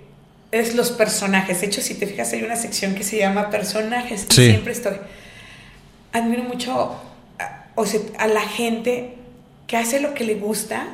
[0.53, 1.59] es los personajes.
[1.59, 4.25] De hecho, si te fijas, hay una sección que se llama personajes.
[4.31, 4.95] Y siempre estoy.
[6.13, 7.08] Admiro mucho
[7.79, 7.85] o
[8.17, 9.15] a la gente
[9.67, 10.87] que hace lo que le gusta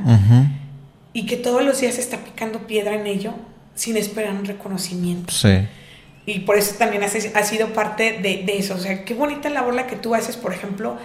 [1.13, 3.33] y que todos los días está picando piedra en ello
[3.73, 5.33] sin esperar un reconocimiento.
[5.33, 5.67] Sí.
[6.27, 8.75] Y por eso también ha sido parte de, de, eso.
[8.75, 10.97] O sea, qué bonita labor la que tú haces, por ejemplo,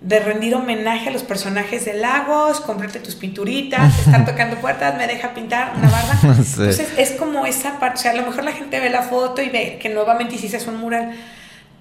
[0.00, 5.08] de rendir homenaje a los personajes de Lagos, comprarte tus pinturitas, estar tocando puertas, me
[5.08, 6.18] deja pintar una barda.
[6.22, 9.42] Entonces es como esa parte, o sea, a lo mejor la gente ve la foto
[9.42, 11.12] y ve que nuevamente hiciste un mural,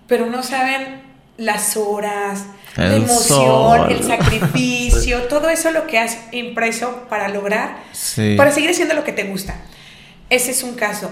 [0.07, 1.01] pero no saben
[1.37, 2.45] las horas,
[2.77, 7.77] la emoción, el sacrificio, todo eso lo que has impreso para lograr,
[8.37, 9.55] para seguir haciendo lo que te gusta.
[10.29, 11.11] Ese es un caso.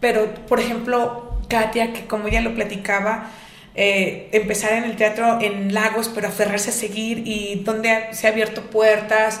[0.00, 3.30] Pero, por ejemplo, Katia, que como ya lo platicaba,
[3.74, 8.30] eh, empezar en el teatro en Lagos, pero aferrarse a seguir y donde se ha
[8.30, 9.40] abierto puertas,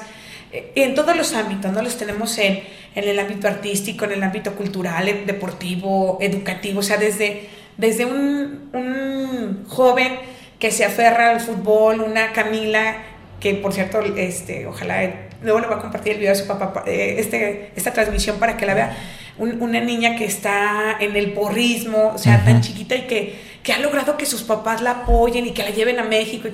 [0.52, 1.82] eh, en todos los ámbitos, ¿no?
[1.82, 2.62] Los tenemos en,
[2.94, 8.70] en, el ámbito artístico, en el ámbito cultural, deportivo, educativo, o sea, desde, desde un,
[8.72, 10.18] un joven
[10.60, 12.98] que se aferra al fútbol, una Camila,
[13.40, 16.84] que por cierto, este, ojalá luego le voy a compartir el video de su papá,
[16.86, 18.96] eh, este, esta transmisión para que la vea,
[19.38, 23.78] una niña que está en el porrismo, o sea, tan chiquita y que que ha
[23.78, 26.48] logrado que sus papás la apoyen y que la lleven a México.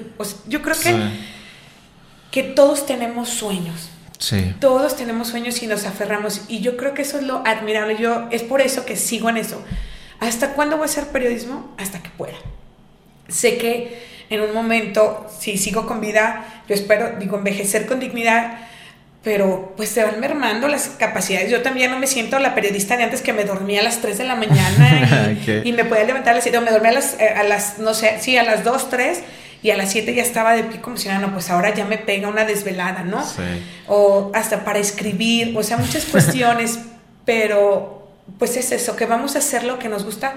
[0.47, 0.95] Yo creo que,
[2.31, 3.91] que todos tenemos sueños.
[4.19, 4.55] Sí.
[4.61, 6.43] Todos tenemos sueños y nos aferramos.
[6.49, 7.97] Y yo creo que eso es lo admirable.
[7.99, 9.63] Yo es por eso que sigo en eso.
[10.19, 11.75] ¿Hasta cuándo voy a hacer periodismo?
[11.79, 12.35] Hasta que pueda.
[13.29, 18.59] Sé que en un momento, si sigo con vida, yo espero, digo, envejecer con dignidad,
[19.23, 21.51] pero pues se van mermando las capacidades.
[21.51, 24.19] Yo también no me siento la periodista de antes que me dormía a las 3
[24.19, 27.15] de la mañana y, me podía levantar a las 7, o me dormía a las,
[27.19, 29.23] eh, a las, no sé, sí, a las 2, 3
[29.63, 31.99] y a las 7 ya estaba de pie como si no, pues ahora ya me
[31.99, 33.25] pega una desvelada, ¿no?
[33.25, 33.43] Sí.
[33.89, 36.79] O hasta para escribir, o sea, muchas cuestiones,
[37.25, 38.09] pero
[38.39, 40.35] pues es eso, que vamos a hacer lo que nos gusta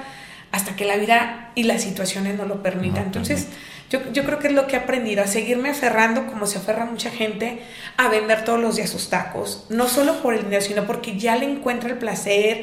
[0.52, 3.06] hasta que la vida y las situaciones no lo permitan.
[3.06, 3.48] Entonces,
[3.90, 6.86] yo, yo, creo que es lo que he aprendido, a seguirme aferrando como se aferra
[6.86, 7.62] mucha gente
[7.98, 11.36] a vender todos los días sus tacos, no solo por el dinero, sino porque ya
[11.36, 12.62] le encuentra el placer,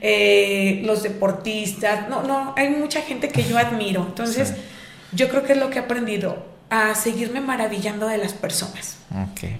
[0.00, 4.54] eh, los deportistas, no, no, hay mucha gente que yo admiro, entonces
[5.12, 8.98] yo creo que es lo que he aprendido, a seguirme maravillando de las personas.
[9.12, 9.50] Ok.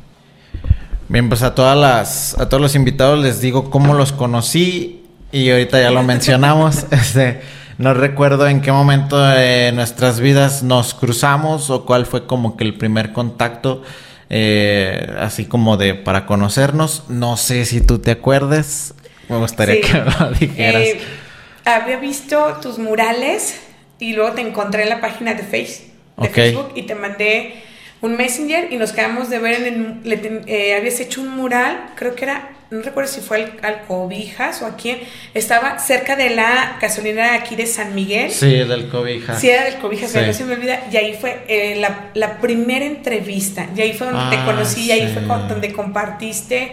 [1.08, 5.50] Bien, pues a todas las, a todos los invitados les digo cómo los conocí y
[5.50, 7.40] ahorita ya lo mencionamos, este
[7.78, 12.64] no recuerdo en qué momento de nuestras vidas nos cruzamos o cuál fue como que
[12.64, 13.82] el primer contacto,
[14.30, 17.04] eh, así como de para conocernos.
[17.08, 18.94] No sé si tú te acuerdes.
[19.28, 20.82] Me gustaría que lo dijeras.
[20.82, 21.00] Eh,
[21.66, 23.60] había visto tus murales
[23.98, 27.62] y luego te encontré en la página de, face, de Facebook y te mandé
[28.00, 32.14] un messenger y nos quedamos de ver en el, eh, habías hecho un mural, creo
[32.14, 34.98] que era no recuerdo si fue al, Cobijas o a quién,
[35.34, 38.30] estaba cerca de la gasolinera aquí de San Miguel.
[38.30, 39.40] Sí, del Cobijas.
[39.40, 40.80] Sí, era del Cobijas, no se me olvida.
[40.90, 41.80] Y ahí fue eh,
[42.14, 46.72] la, primera entrevista, y ahí fue donde te ah, conocí, y ahí fue donde compartiste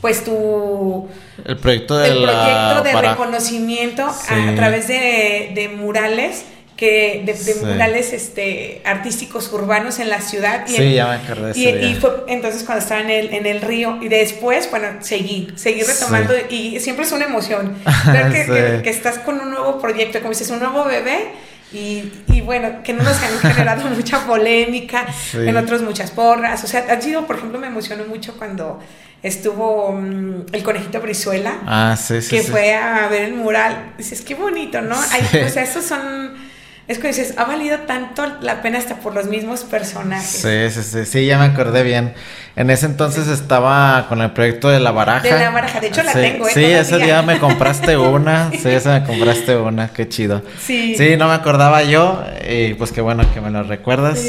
[0.00, 1.08] pues tu
[1.44, 6.44] el proyecto de, el proyecto de reconocimiento a, través de, de murales
[6.78, 10.64] que de, murales este, artísticos urbanos en la ciudad.
[10.68, 13.60] Y sí, ya me acordé y, y, fue entonces cuando estaba en el, en el
[13.60, 17.76] río y después, bueno, seguí, seguí retomando y siempre es una emoción
[18.06, 21.32] ver que, que, estás con un nuevo proyecto, como dices, un nuevo bebé.
[21.72, 25.04] Y, y bueno, que no nos han generado mucha polémica,
[25.34, 26.62] en otros muchas porras.
[26.62, 28.78] O sea, ha sido, por ejemplo, me emocionó mucho cuando
[29.22, 33.94] estuvo mm, el conejito Brizuela, ah, que fue a ver el mural.
[33.98, 34.94] Dices, qué bonito, ¿no?
[35.10, 36.47] Hay, o sea, esos son
[36.88, 40.26] es que dices, ha valido tanto la pena hasta por los mismos personajes.
[40.26, 42.14] Sí, sí, sí, sí, ya me acordé bien.
[42.56, 45.20] En ese entonces estaba con el proyecto de la baraja.
[45.20, 46.48] De la baraja, de hecho la tengo.
[46.48, 46.50] ¿eh?
[46.54, 50.42] Sí, ese día me compraste una, sí, ese me compraste una, qué chido.
[50.64, 50.94] Sí.
[50.96, 54.20] Sí, no me acordaba yo y pues qué bueno que me lo recuerdas.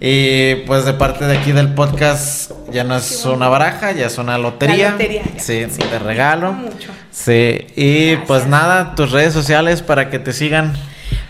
[0.00, 4.18] Y pues de parte de aquí del podcast ya no es una baraja, ya es
[4.18, 4.90] una lotería.
[4.90, 6.52] lotería Sí, de regalo.
[6.52, 6.90] Mucho.
[7.12, 10.74] Sí, y pues nada, tus redes sociales para que te sigan.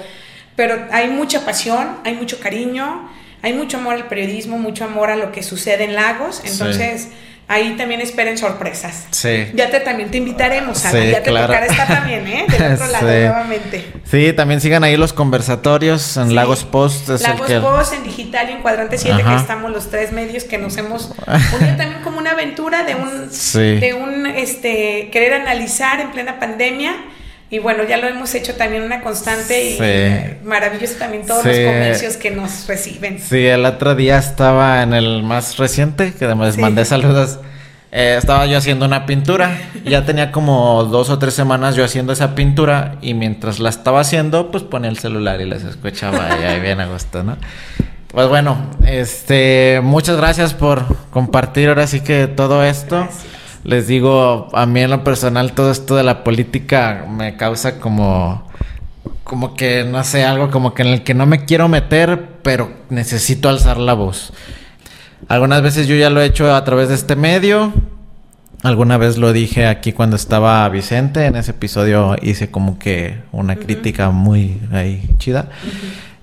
[0.56, 3.10] pero hay mucha pasión, hay mucho cariño,
[3.42, 6.40] hay mucho amor al periodismo, mucho amor a lo que sucede en Lagos.
[6.46, 7.10] Entonces
[7.48, 9.06] ahí también esperen sorpresas.
[9.10, 9.50] Sí.
[9.54, 12.46] Ya te también te invitaremos, a ya te tocará estar también, ¿eh?
[12.48, 13.92] Del otro lado nuevamente.
[14.04, 17.08] Sí, también sigan ahí los conversatorios en Lagos Post.
[17.08, 20.76] Lagos Post en digital y en Cuadrante 7, que estamos los tres medios que nos
[20.76, 21.12] hemos
[21.60, 23.30] unido también como una aventura de un,
[23.80, 26.94] de un este querer analizar en plena pandemia
[27.48, 32.16] y bueno, ya lo hemos hecho también una constante y maravilloso también todos los comercios
[32.16, 33.20] que nos reciben.
[33.20, 37.38] Sí, el otro día estaba en el más reciente, que les mandé saludos.
[37.92, 39.56] Eh, estaba yo haciendo una pintura.
[39.84, 42.96] Ya tenía como dos o tres semanas yo haciendo esa pintura.
[43.00, 46.36] Y mientras la estaba haciendo, pues ponía el celular y les escuchaba.
[46.40, 47.36] y ahí bien a gusto, ¿no?
[48.08, 53.08] Pues bueno, este, muchas gracias por compartir ahora sí que todo esto
[53.66, 58.46] les digo, a mí en lo personal todo esto de la política me causa como
[59.24, 62.70] como que no sé, algo como que en el que no me quiero meter, pero
[62.90, 64.32] necesito alzar la voz.
[65.26, 67.72] Algunas veces yo ya lo he hecho a través de este medio.
[68.62, 73.56] Alguna vez lo dije aquí cuando estaba Vicente, en ese episodio hice como que una
[73.56, 75.48] crítica muy ahí chida.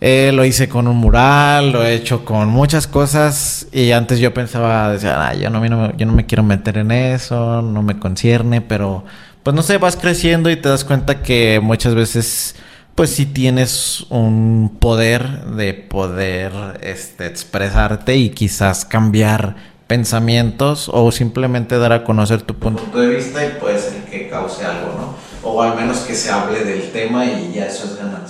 [0.05, 4.33] Eh, lo hice con un mural, lo he hecho con muchas cosas y antes yo
[4.33, 9.05] pensaba, decía, yo, no, yo no me quiero meter en eso, no me concierne, pero
[9.43, 12.53] pues no sé, vas creciendo y te das cuenta que muchas veces
[12.95, 16.51] pues sí tienes un poder de poder
[16.81, 19.55] este, expresarte y quizás cambiar
[19.87, 24.65] pensamientos o simplemente dar a conocer tu punto de vista y puede ser que cause
[24.65, 25.15] algo, ¿no?
[25.49, 28.22] O al menos que se hable del tema y ya eso es ganancia.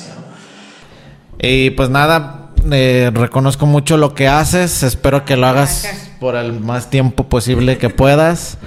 [1.45, 4.81] Y pues nada, eh, reconozco mucho lo que haces.
[4.81, 5.85] Espero que lo hagas
[6.17, 8.57] por el más tiempo posible que puedas.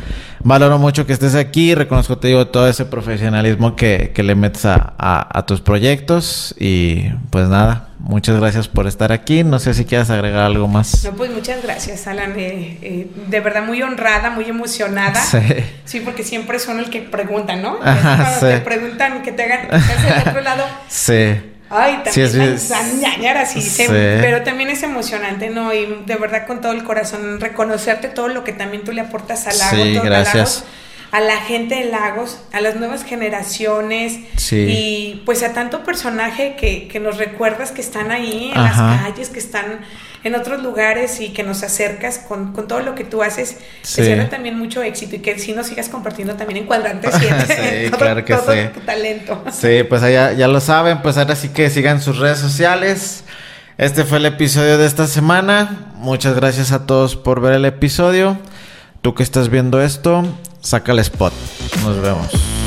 [0.40, 1.74] Valoro mucho que estés aquí.
[1.74, 6.54] Reconozco, te digo, todo ese profesionalismo que, le metes a, tus proyectos.
[6.58, 9.42] Y pues nada, muchas gracias por estar aquí.
[9.42, 11.02] No sé si quieres agregar algo más.
[11.02, 12.38] No, pues muchas gracias, Alan.
[12.38, 15.18] Eh, eh, de verdad, muy honrada, muy emocionada.
[15.18, 15.38] Sí.
[15.86, 17.78] Sí, porque siempre son el que preguntan, ¿no?
[17.78, 20.64] Cuando te preguntan que te hagan del otro lado.
[20.88, 21.55] Sí.
[21.68, 22.78] Ay, también sí,
[23.58, 25.74] así, pero también es emocionante, ¿no?
[25.74, 29.46] Y de verdad con todo el corazón reconocerte todo lo que también tú le aportas
[29.46, 30.64] al lago, sí, gracias.
[31.10, 34.18] A, la gente de Lagos, a las nuevas generaciones
[34.52, 39.30] y pues a tanto personaje que, que nos recuerdas que están ahí en las calles,
[39.30, 39.80] que están
[40.26, 44.02] en otros lugares y que nos acercas con, todo lo que tú haces, sí.
[44.02, 48.24] te también mucho éxito y que si nos sigas compartiendo también en Cuadrante sí, claro
[48.24, 49.44] que todo tu talento.
[49.52, 53.24] Sí, pues allá ya lo saben, pues ahora sí que sigan sus redes sociales.
[53.78, 55.92] Este fue el episodio de esta semana.
[55.96, 58.38] Muchas gracias a todos por ver el episodio.
[59.02, 60.24] Tú que estás viendo esto,
[60.60, 61.32] saca el spot.
[61.82, 62.65] Nos vemos.